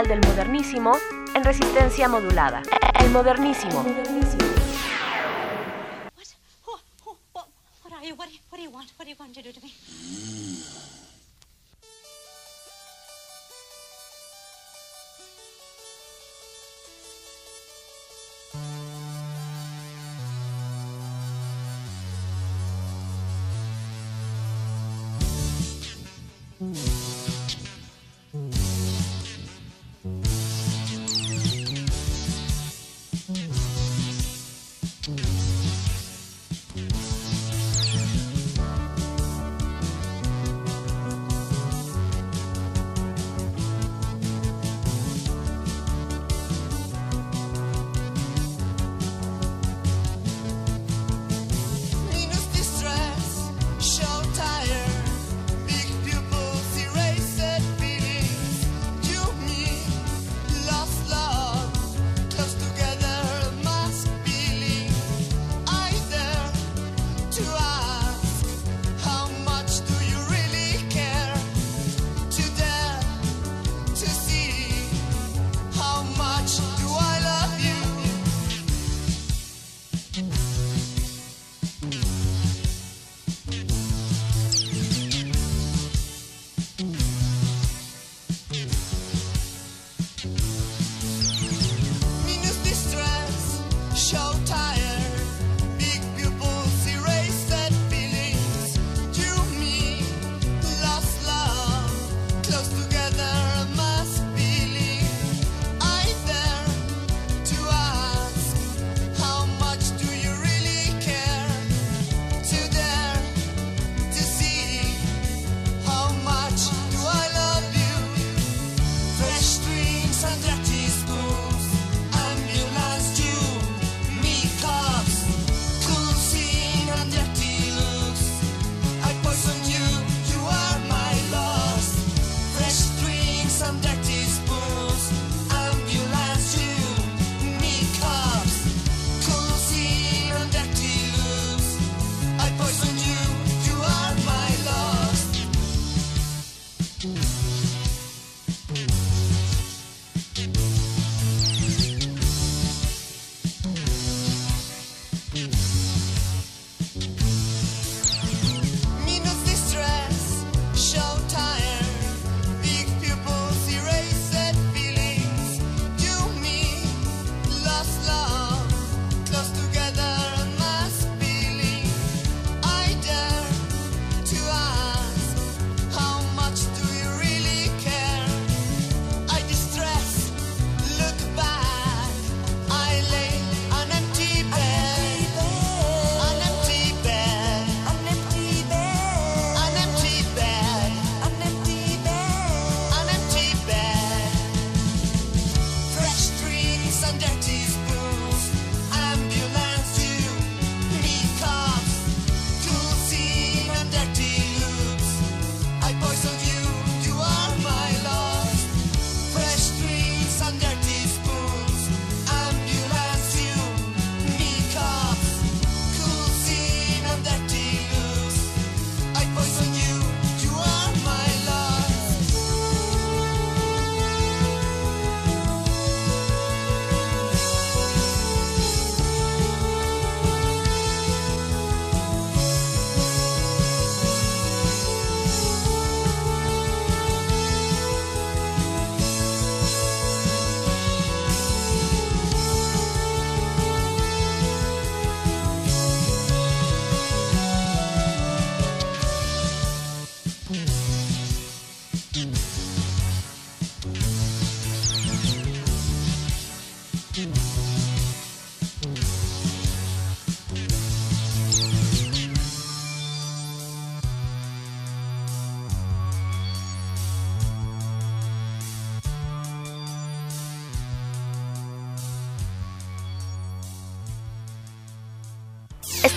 [0.00, 0.96] Del modernísimo
[1.34, 2.62] en resistencia modulada.
[2.98, 3.84] El modernísimo.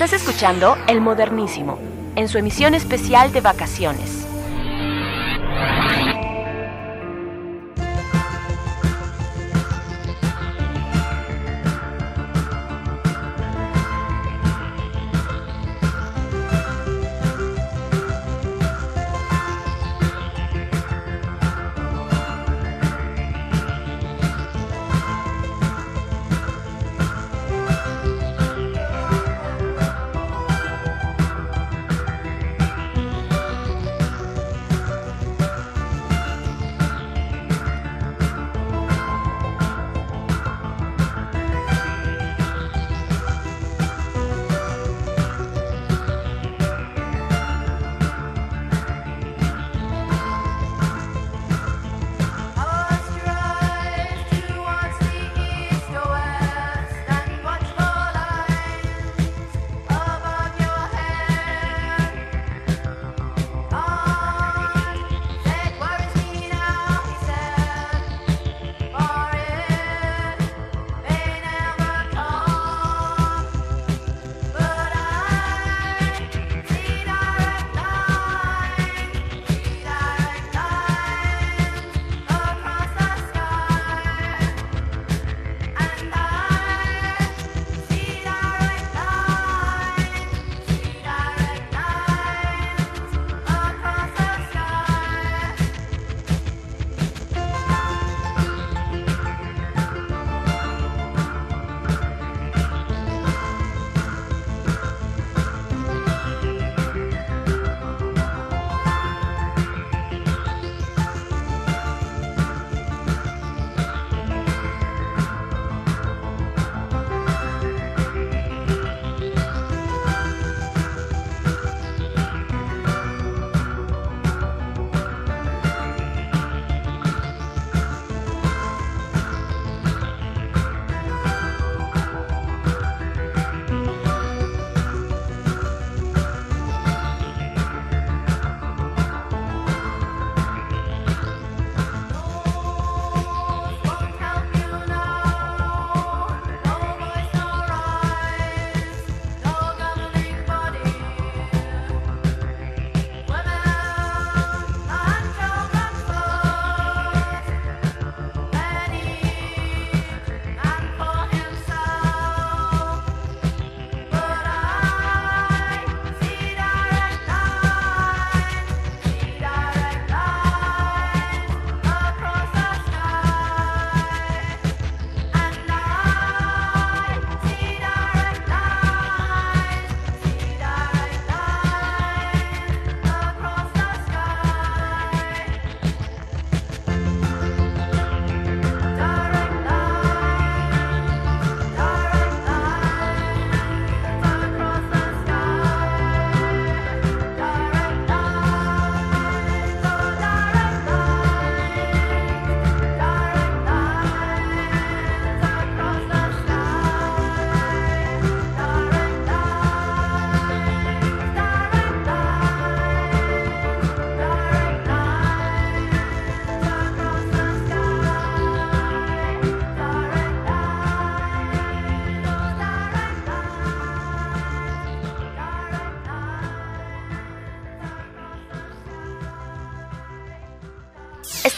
[0.06, 1.80] Estás escuchando El Modernísimo,
[2.16, 4.25] en su emisión especial de vacaciones.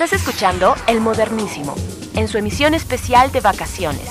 [0.07, 1.75] Estás escuchando El Modernísimo,
[2.15, 4.07] en su emisión especial de vacaciones.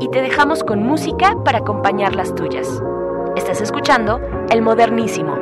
[0.00, 2.68] Y te dejamos con música para acompañar las tuyas.
[3.36, 5.34] Estás escuchando El Modernísimo.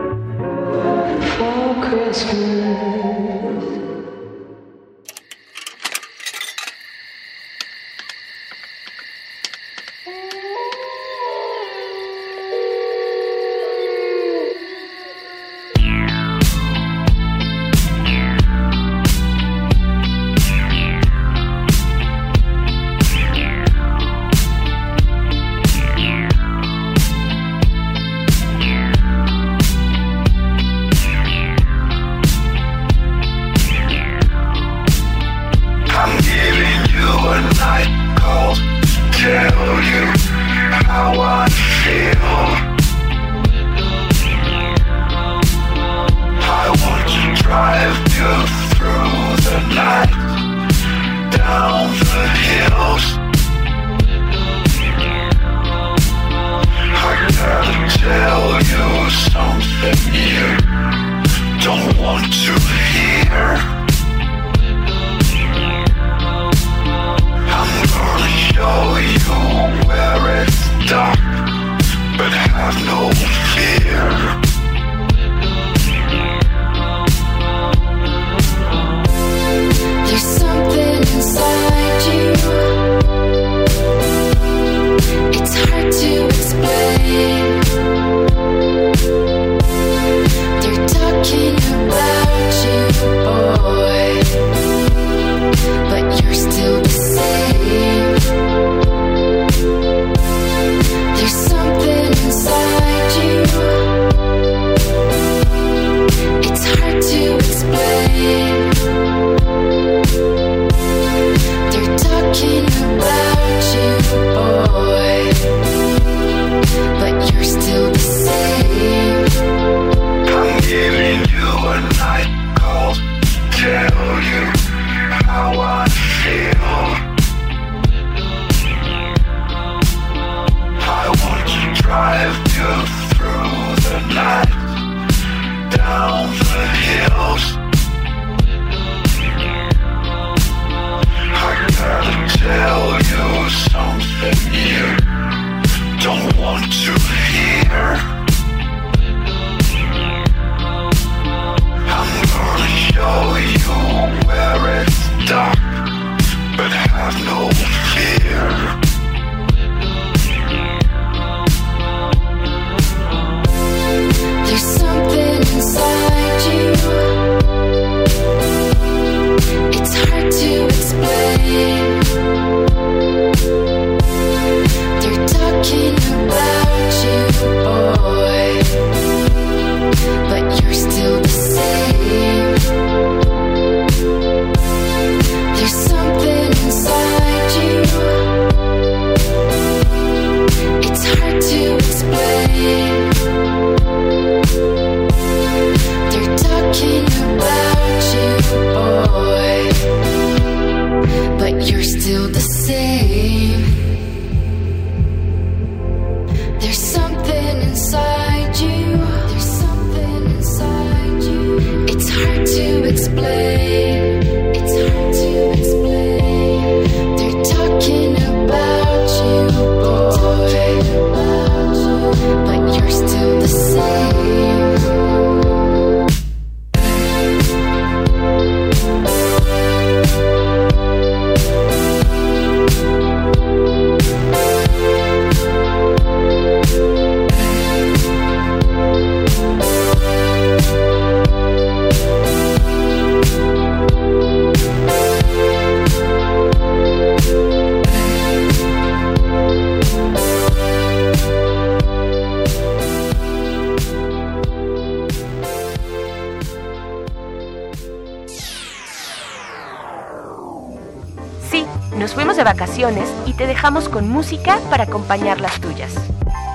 [263.27, 265.93] Y te dejamos con música para acompañar las tuyas.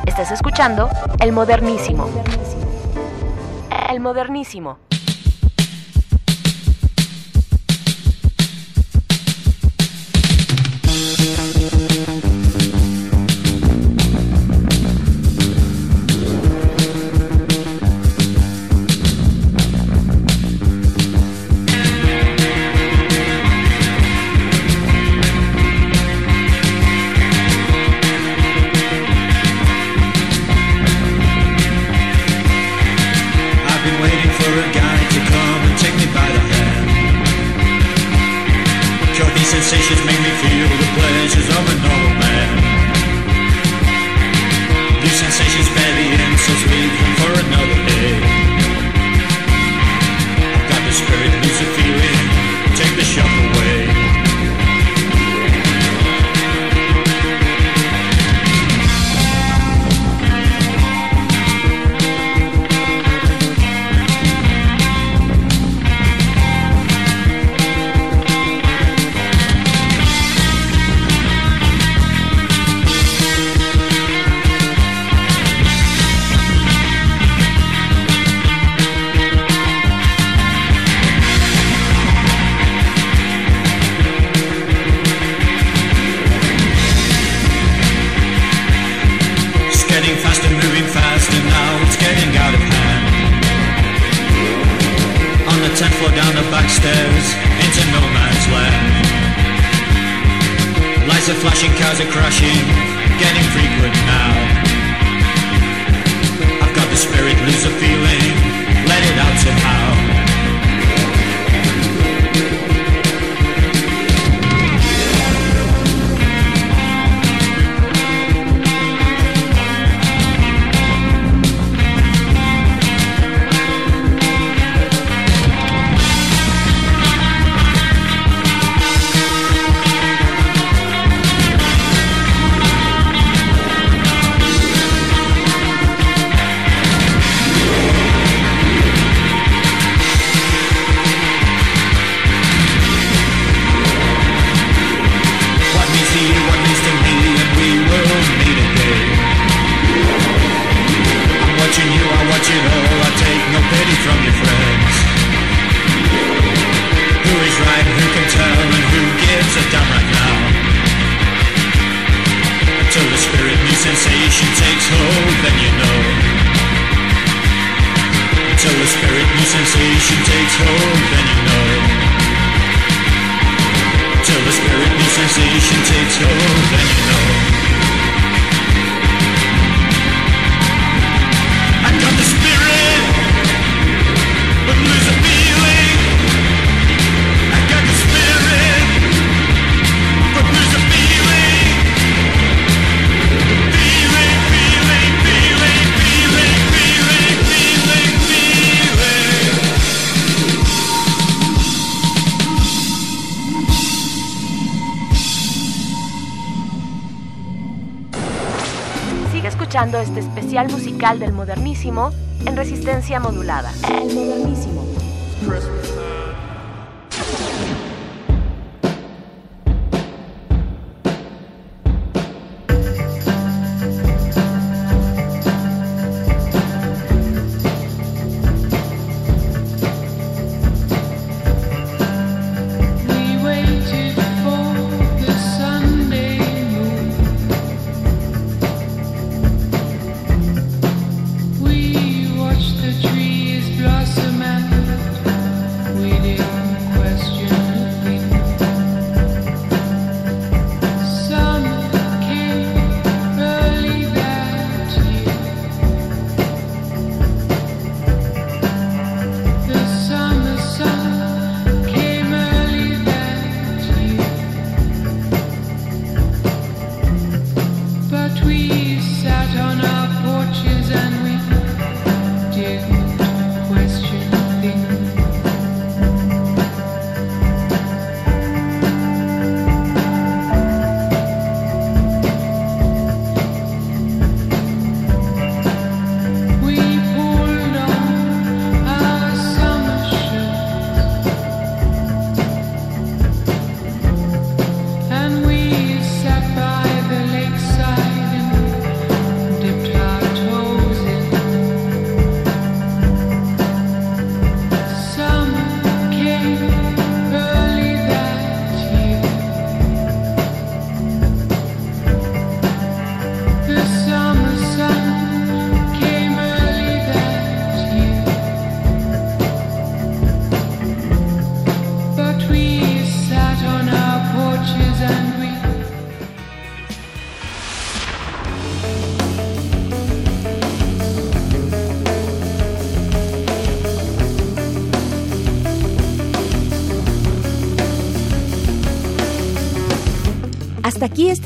[0.08, 0.90] Estás escuchando
[1.20, 2.08] El Modernísimo.
[3.92, 4.80] El Modernísimo.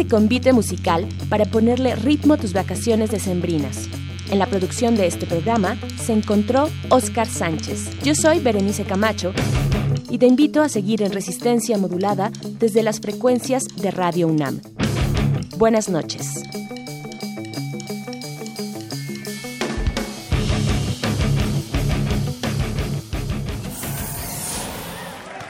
[0.08, 3.88] Convite musical para ponerle ritmo a tus vacaciones decembrinas.
[4.30, 7.90] En la producción de este programa se encontró Oscar Sánchez.
[8.04, 9.34] Yo soy Berenice Camacho
[10.10, 14.62] y te invito a seguir en resistencia modulada desde las frecuencias de Radio UNAM.
[15.58, 16.44] Buenas noches.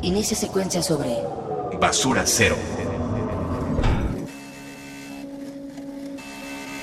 [0.00, 1.14] Inicia secuencia sobre
[1.78, 2.56] Basura cero.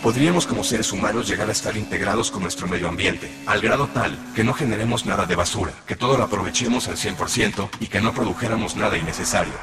[0.03, 4.15] Podríamos como seres humanos llegar a estar integrados con nuestro medio ambiente, al grado tal
[4.35, 8.13] que no generemos nada de basura, que todo lo aprovechemos al 100% y que no
[8.13, 9.53] produjéramos nada innecesario.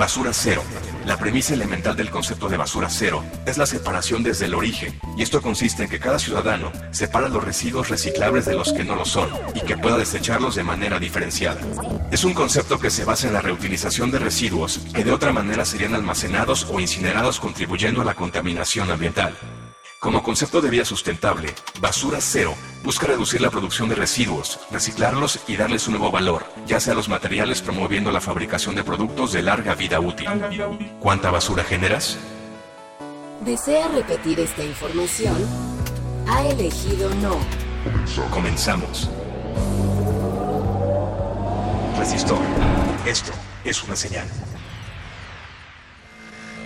[0.00, 0.62] Basura cero.
[1.04, 5.22] La premisa elemental del concepto de basura cero es la separación desde el origen, y
[5.22, 9.04] esto consiste en que cada ciudadano separa los residuos reciclables de los que no lo
[9.04, 11.60] son, y que pueda desecharlos de manera diferenciada.
[12.10, 15.66] Es un concepto que se basa en la reutilización de residuos que de otra manera
[15.66, 19.36] serían almacenados o incinerados contribuyendo a la contaminación ambiental.
[20.00, 25.56] Como concepto de vida sustentable, Basura Cero busca reducir la producción de residuos, reciclarlos y
[25.56, 29.74] darles un nuevo valor, ya sea los materiales promoviendo la fabricación de productos de larga
[29.74, 30.26] vida útil.
[31.00, 32.16] ¿Cuánta basura generas?
[33.44, 35.36] ¿Desea repetir esta información?
[36.26, 37.36] Ha elegido no.
[38.30, 39.10] Comenzamos.
[41.98, 42.40] Resistor.
[43.04, 43.32] Esto
[43.64, 44.26] es una señal.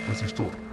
[0.07, 0.64] Resistor.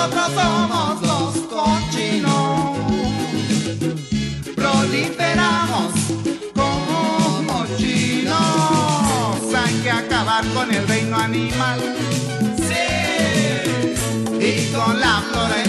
[0.00, 2.78] Nosotros somos los cochinos,
[4.56, 5.92] proliferamos
[6.54, 9.54] como chinos.
[9.54, 11.80] Hay que acabar con el reino animal,
[12.56, 12.86] sí,
[14.40, 15.62] y con la flora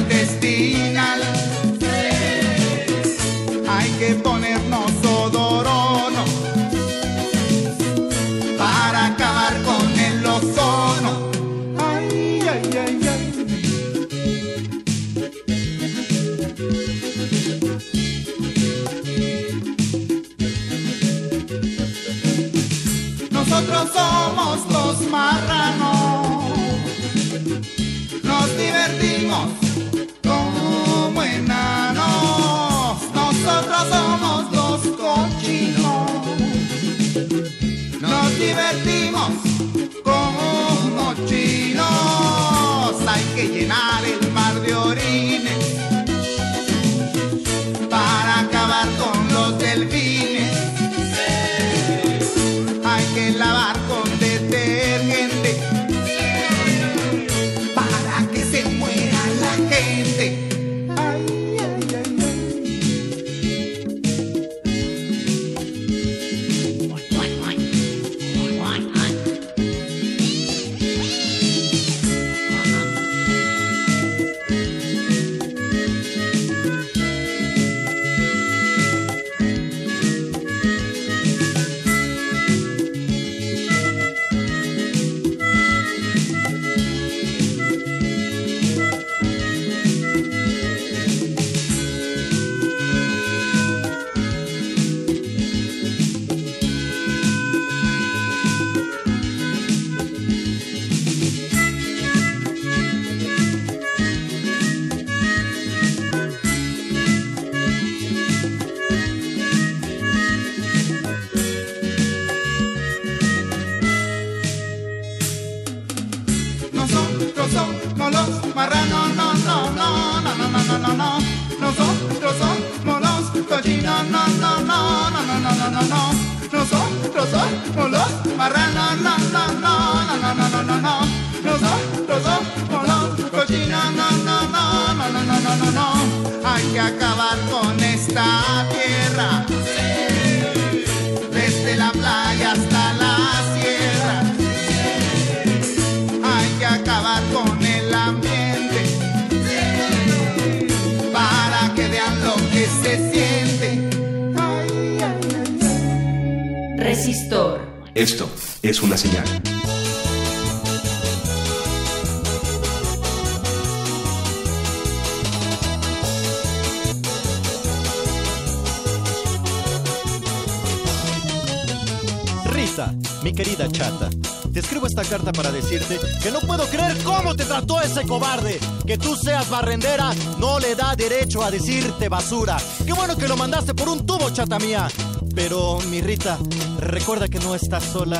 [179.01, 182.57] tú seas barrendera no le da derecho a decirte basura.
[182.85, 184.87] Qué bueno que lo mandaste por un tubo, chata mía.
[185.35, 186.37] Pero, mi Rita,
[186.79, 188.19] recuerda que no estás sola,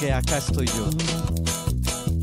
[0.00, 0.88] que acá estoy yo.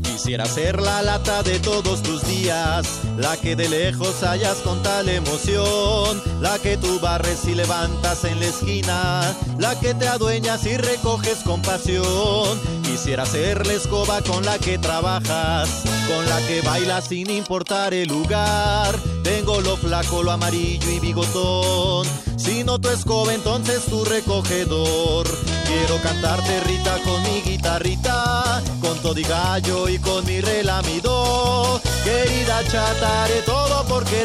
[0.02, 5.08] Quisiera ser la lata de todos tus días, la que de lejos hallas con tal
[5.08, 10.76] emoción, la que tú barres y levantas en la esquina, la que te adueñas y
[10.78, 12.58] recoges con pasión.
[12.82, 18.08] Quisiera ser la escoba con la que trabajas, con la que bailas sin importar el
[18.08, 18.96] lugar.
[19.22, 22.06] Tengo lo flaco, lo amarillo y bigotón.
[22.36, 25.26] Si no tu escoba, entonces tu recogedor.
[25.66, 31.80] Quiero cantarte Rita con mi guitarrita, con todo y con mi relamido.
[32.04, 33.96] Querida chata, haré todo porque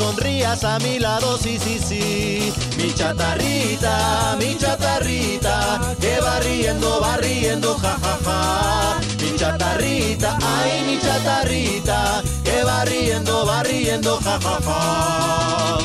[0.00, 2.52] sonrías a mi lado, sí, sí, sí.
[2.78, 9.00] Mi chatarrita, mi chatarrita, que va riendo, va riendo, ja, ja, ja.
[9.20, 15.78] Mi chatarrita, ay, mi chatarrita, que va riendo, va riendo, ja, ja, ja.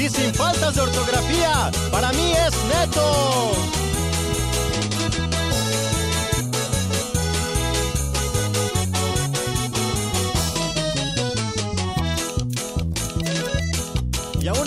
[0.00, 3.52] Y sin faltas de ortografía, para mí es neto.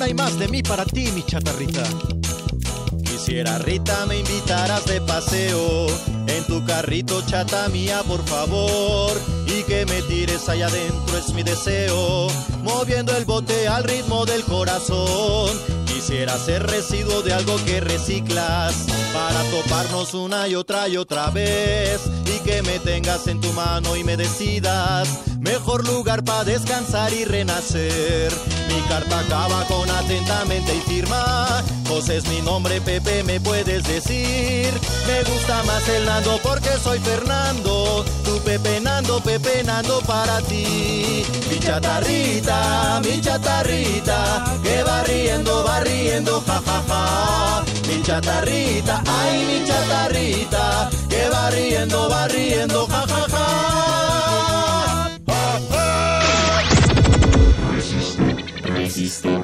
[0.10, 1.84] Hay más de mí para ti, mi chatarrita.
[3.04, 5.86] Quisiera, Rita, me invitaras de paseo
[6.26, 9.12] en tu carrito, chata mía, por favor.
[9.46, 12.28] Y que me tires allá adentro es mi deseo,
[12.64, 15.56] moviendo el bote al ritmo del corazón.
[15.86, 22.02] Quisiera ser residuo de algo que reciclas para toparnos una y otra y otra vez.
[22.50, 25.08] Que me tengas en tu mano y me decidas
[25.40, 28.34] mejor lugar para descansar y renacer.
[28.68, 31.64] Mi carta acaba con atentamente y firma.
[31.88, 34.74] José es mi nombre, Pepe, me puedes decir.
[35.06, 38.04] Me gusta más el Nando porque soy Fernando.
[38.26, 41.24] Tu Pepe Nando, Pepe Nando para ti.
[41.52, 47.69] Mi chatarrita, mi chatarrita, que va riendo, va riendo, ja, ja, ja.
[47.90, 53.46] Mi chatarrita, ay, mi chatarrita, que va riendo, va riendo, ja, ja, ja.
[58.76, 59.44] Resistor.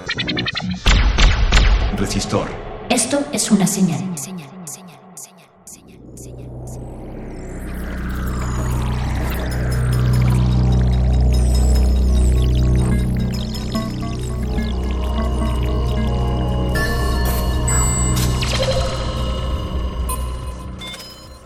[1.98, 2.48] Resistor.
[2.90, 4.14] Esto es una señal.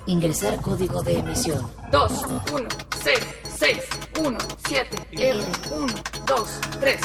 [0.10, 1.70] Ingresar código de emisión.
[1.92, 2.12] 2,
[2.52, 2.68] 1,
[3.04, 3.26] 0,
[3.60, 3.78] 6,
[4.20, 4.38] 1,
[4.68, 5.40] 7, R,
[5.72, 5.94] 1,
[6.26, 7.02] 2, 3.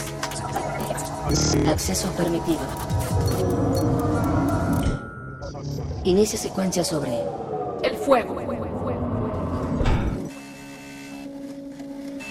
[1.68, 2.60] Acceso permitido.
[6.05, 7.10] Inicia secuencia sobre
[7.82, 8.36] El fuego.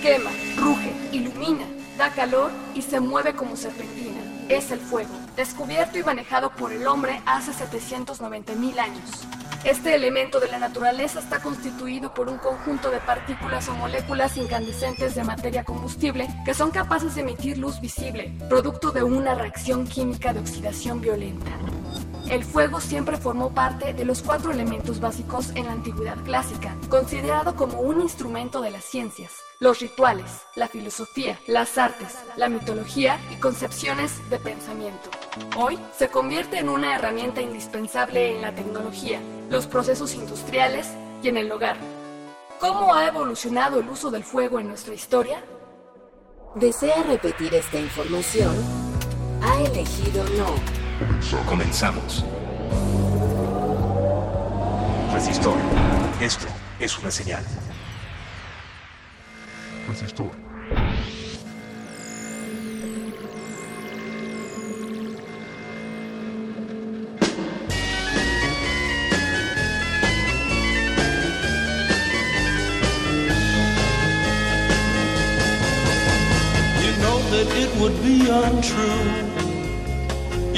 [0.02, 1.68] Quema, ruge, ilumina,
[2.00, 4.33] da calor y se mueve como serpentina.
[4.50, 9.26] Es el fuego, descubierto y manejado por el hombre hace 790 mil años.
[9.64, 15.16] Este elemento de la naturaleza está constituido por un conjunto de partículas o moléculas incandescentes
[15.16, 20.34] de materia combustible que son capaces de emitir luz visible, producto de una reacción química
[20.34, 21.52] de oxidación violenta.
[22.30, 27.56] El fuego siempre formó parte de los cuatro elementos básicos en la antigüedad clásica, considerado
[27.56, 33.36] como un instrumento de las ciencias, los rituales, la filosofía, las artes, la mitología y
[33.36, 35.10] concepciones de pensamiento.
[35.58, 39.20] Hoy se convierte en una herramienta indispensable en la tecnología,
[39.50, 40.88] los procesos industriales
[41.22, 41.78] y en el hogar.
[42.60, 45.44] ¿Cómo ha evolucionado el uso del fuego en nuestra historia?
[46.56, 48.56] ¿Desea repetir esta información?
[49.42, 50.83] Ha elegido no.
[51.48, 52.24] Comenzamos.
[55.14, 55.56] Resistor.
[56.22, 56.48] Esto
[56.80, 57.44] es una señal.
[59.88, 60.32] Resistor.
[76.82, 79.23] You know that it would be untrue.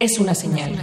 [0.00, 0.74] Es una señal.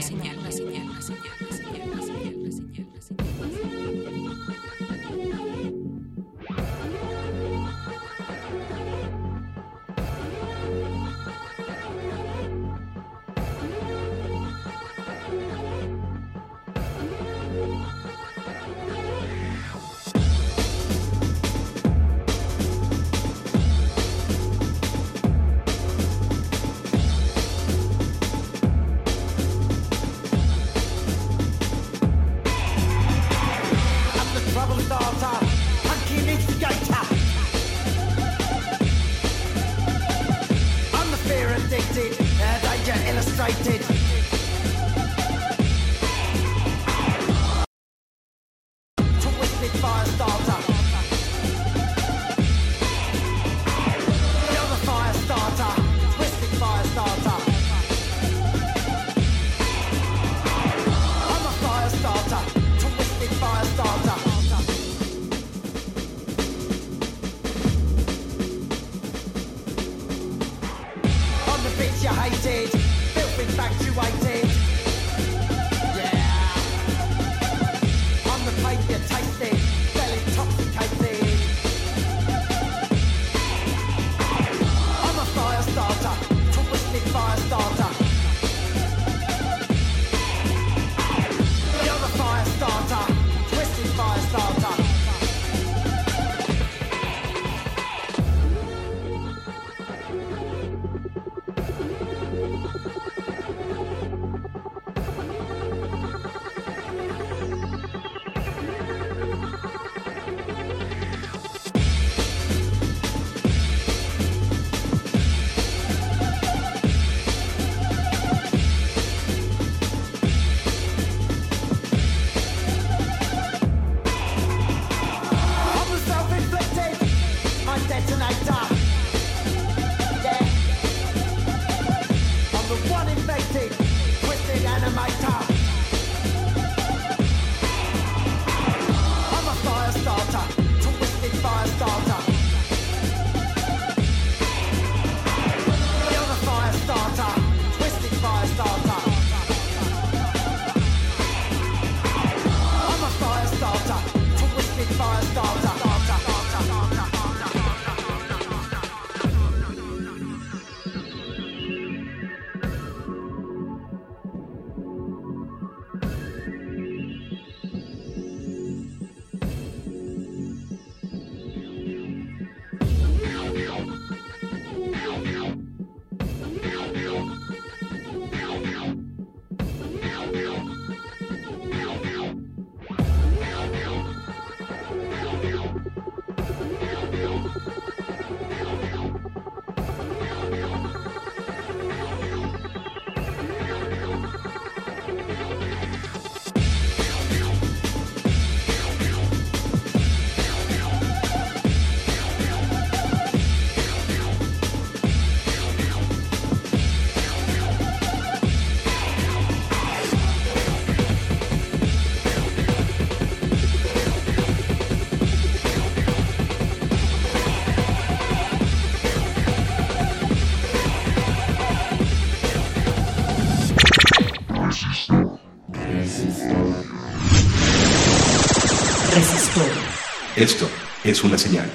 [230.37, 230.69] Esto
[231.03, 231.67] es una señal.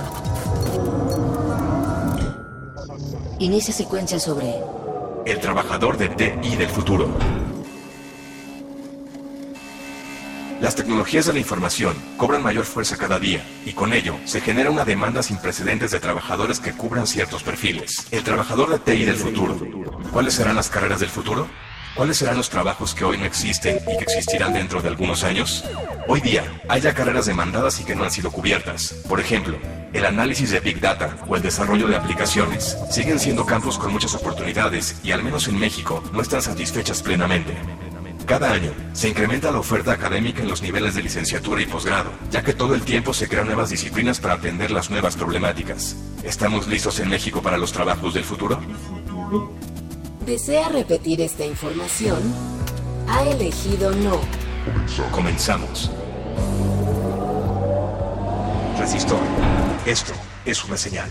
[3.40, 4.54] Inicia secuencia sobre
[5.24, 7.08] El trabajador de TI del futuro.
[10.60, 14.70] Las tecnologías de la información cobran mayor fuerza cada día y con ello se genera
[14.70, 18.08] una demanda sin precedentes de trabajadores que cubran ciertos perfiles.
[18.10, 19.58] El trabajador de TI del futuro.
[20.12, 21.48] ¿Cuáles serán las carreras del futuro?
[21.94, 25.64] ¿Cuáles serán los trabajos que hoy no existen y que existirán dentro de algunos años?
[26.08, 28.96] Hoy día hay ya carreras demandadas y que no han sido cubiertas.
[29.08, 29.56] Por ejemplo,
[29.92, 34.14] el análisis de Big Data o el desarrollo de aplicaciones siguen siendo campos con muchas
[34.14, 37.56] oportunidades y al menos en México no están satisfechas plenamente.
[38.26, 42.44] Cada año se incrementa la oferta académica en los niveles de licenciatura y posgrado, ya
[42.44, 45.96] que todo el tiempo se crean nuevas disciplinas para atender las nuevas problemáticas.
[46.22, 48.60] ¿Estamos listos en México para los trabajos del futuro?
[50.24, 52.20] ¿Desea repetir esta información?
[53.08, 54.20] Ha elegido no.
[55.10, 55.90] Comenzamos.
[58.78, 59.18] Resistor.
[59.86, 60.12] Esto
[60.44, 61.10] es una señal.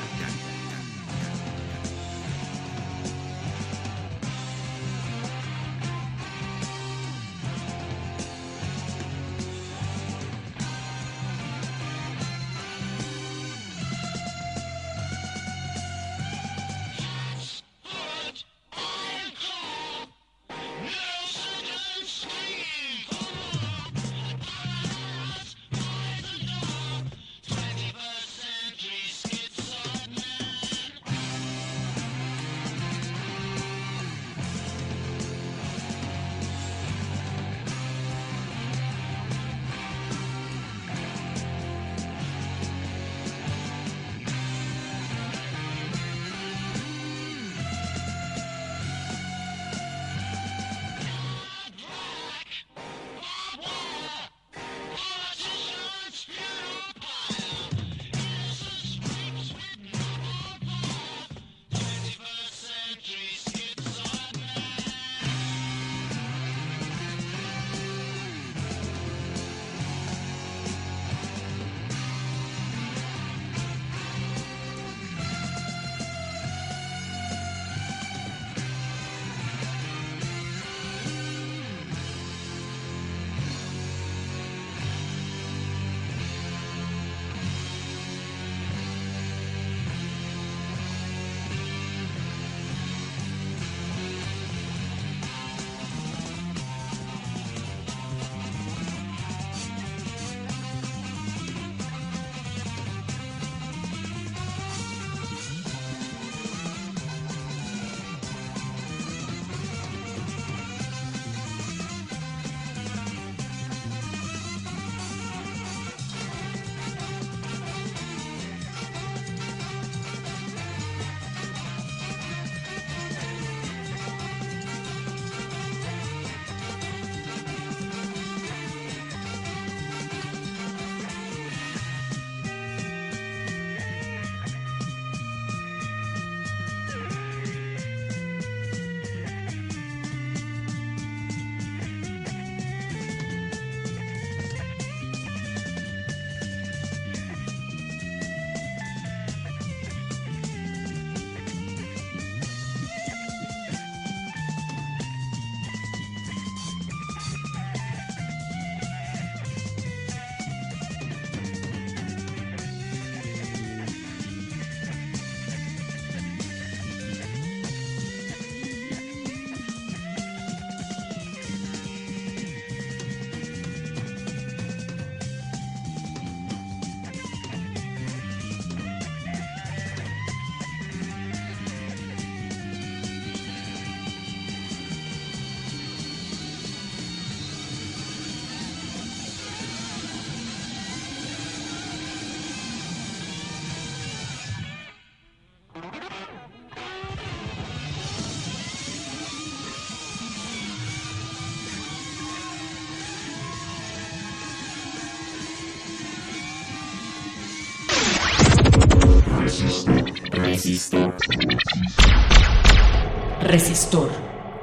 [213.51, 214.09] Resistor.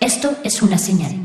[0.00, 1.23] Esto es una señal.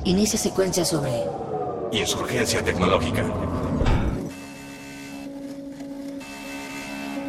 [0.10, 1.12] Inicia secuencia sobre
[1.92, 3.24] Insurgencia tecnológica.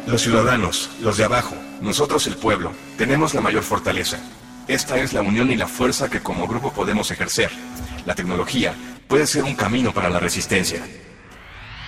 [0.07, 4.17] Los ciudadanos, los de abajo, nosotros el pueblo, tenemos la mayor fortaleza.
[4.67, 7.51] Esta es la unión y la fuerza que como grupo podemos ejercer.
[8.07, 8.73] La tecnología
[9.07, 10.83] puede ser un camino para la resistencia.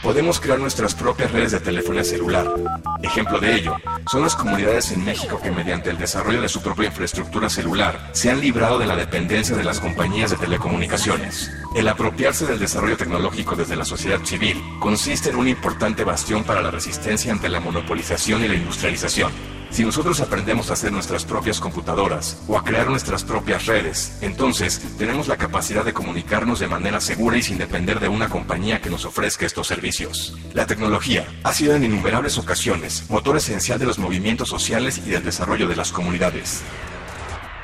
[0.03, 2.53] Podemos crear nuestras propias redes de telefonía celular.
[3.01, 3.77] Ejemplo de ello
[4.09, 8.29] son las comunidades en México que mediante el desarrollo de su propia infraestructura celular se
[8.29, 11.51] han librado de la dependencia de las compañías de telecomunicaciones.
[11.75, 16.61] El apropiarse del desarrollo tecnológico desde la sociedad civil consiste en un importante bastión para
[16.61, 19.52] la resistencia ante la monopolización y la industrialización.
[19.73, 24.79] Si nosotros aprendemos a hacer nuestras propias computadoras o a crear nuestras propias redes, entonces
[24.99, 28.91] tenemos la capacidad de comunicarnos de manera segura y sin depender de una compañía que
[28.91, 30.37] nos ofrezca estos servicios.
[30.53, 35.23] La tecnología ha sido en innumerables ocasiones motor esencial de los movimientos sociales y del
[35.23, 36.61] desarrollo de las comunidades.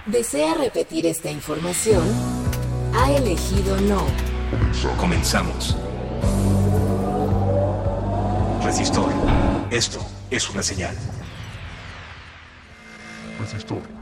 [0.08, 2.02] ¿Desea repetir esta información?
[2.96, 4.04] Ha elegido no.
[4.98, 5.78] Comenzamos.
[8.64, 9.12] Resistor.
[9.70, 10.00] Esto
[10.32, 10.96] es una señal.
[13.50, 13.82] Resistor.
[13.82, 13.99] has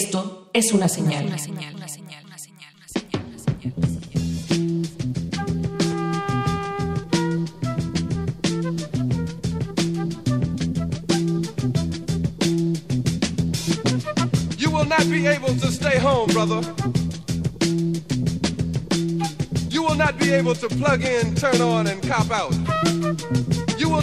[0.00, 1.26] Esto es una señal.
[14.56, 16.60] You will not be able to stay home, brother.
[19.68, 23.47] You will not be able to plug in, turn on, and cop out.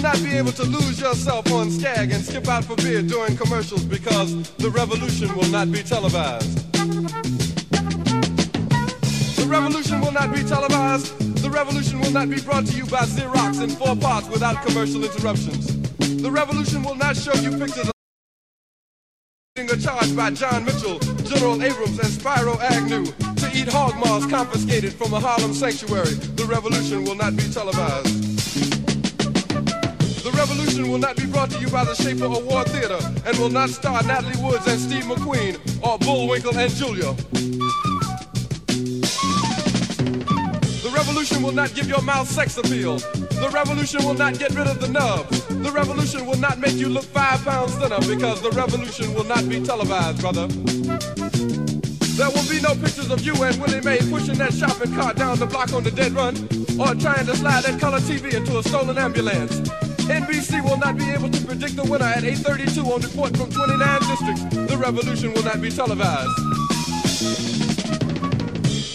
[0.06, 3.84] Not be able to lose yourself on Skag and skip out for beer during commercials
[3.84, 6.72] because the revolution will not be televised.
[9.36, 11.42] The revolution will not be televised.
[11.42, 15.04] The revolution will not be brought to you by Xerox in four parts without commercial
[15.04, 15.76] interruptions.
[16.22, 17.94] The revolution will not show you pictures of
[19.58, 25.16] a by John Mitchell, General Abrams, and Spyro Agnew to eat hog maws confiscated from
[25.16, 26.14] a Harlem sanctuary.
[26.14, 28.25] The revolution will not be televised.
[30.46, 33.50] The revolution will not be brought to you by the Schaefer Award Theater and will
[33.50, 37.14] not star Natalie Woods and Steve McQueen or Bullwinkle and Julia.
[40.84, 42.98] The revolution will not give your mouth sex appeal.
[43.00, 45.28] The revolution will not get rid of the nub.
[45.64, 49.50] The revolution will not make you look five pounds thinner because the revolution will not
[49.50, 50.46] be televised, brother.
[52.16, 55.40] There will be no pictures of you and Willie Mae pushing that shopping cart down
[55.40, 56.36] the block on the dead run
[56.80, 59.85] or trying to slide that color TV into a stolen ambulance.
[60.06, 64.00] NBC will not be able to predict the winner at 8.32 on report from 29
[64.02, 64.44] districts.
[64.70, 66.30] The revolution will not be televised.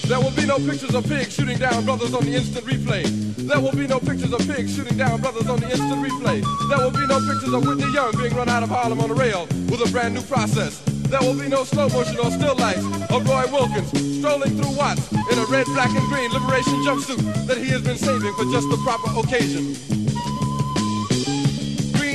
[0.06, 3.02] There will be no pictures of pigs shooting down brothers on the instant replay.
[3.36, 6.42] There will be no pictures of pigs shooting down brothers on the instant replay.
[6.68, 9.14] There will be no pictures of Whitney Young being run out of Harlem on a
[9.14, 10.78] rail with a brand new process.
[11.10, 15.10] There will be no slow motion or still lights of Roy Wilkins strolling through Watts
[15.10, 18.70] in a red, black, and green liberation jumpsuit that he has been saving for just
[18.70, 20.00] the proper occasion.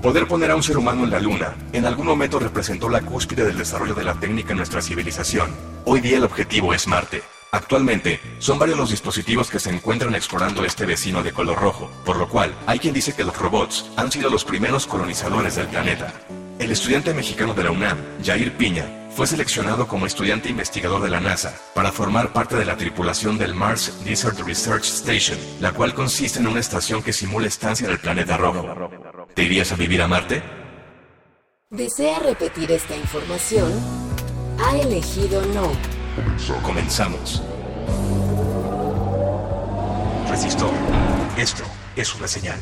[0.01, 3.45] Poder poner a un ser humano en la Luna en algún momento representó la cúspide
[3.45, 5.51] del desarrollo de la técnica en nuestra civilización.
[5.85, 7.22] Hoy día el objetivo es Marte.
[7.53, 12.17] Actualmente, son varios los dispositivos que se encuentran explorando este vecino de color rojo, por
[12.17, 16.11] lo cual hay quien dice que los robots han sido los primeros colonizadores del planeta.
[16.57, 21.19] El estudiante mexicano de la UNAM, Jair Piña, fue seleccionado como estudiante investigador de la
[21.19, 26.40] NASA para formar parte de la tripulación del Mars Desert Research Station, la cual consiste
[26.40, 28.67] en una estación que simula estancia en el planeta rojo.
[29.35, 30.41] ¿Te irías a vivir a Marte?
[31.69, 33.72] ¿Desea repetir esta información?
[34.59, 36.02] Ha elegido no.
[36.64, 37.42] Comenzamos.
[40.30, 40.72] Resistor,
[41.38, 41.64] esto
[41.95, 42.59] es una señal.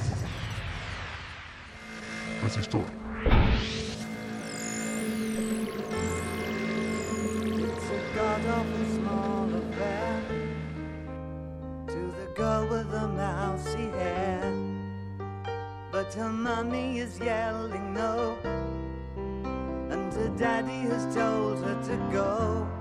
[2.43, 2.83] Resistor.
[15.91, 18.35] But her mommy is yelling no,
[19.91, 22.80] and her daddy has told her to go.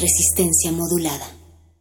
[0.00, 1.37] Resistencia modulada.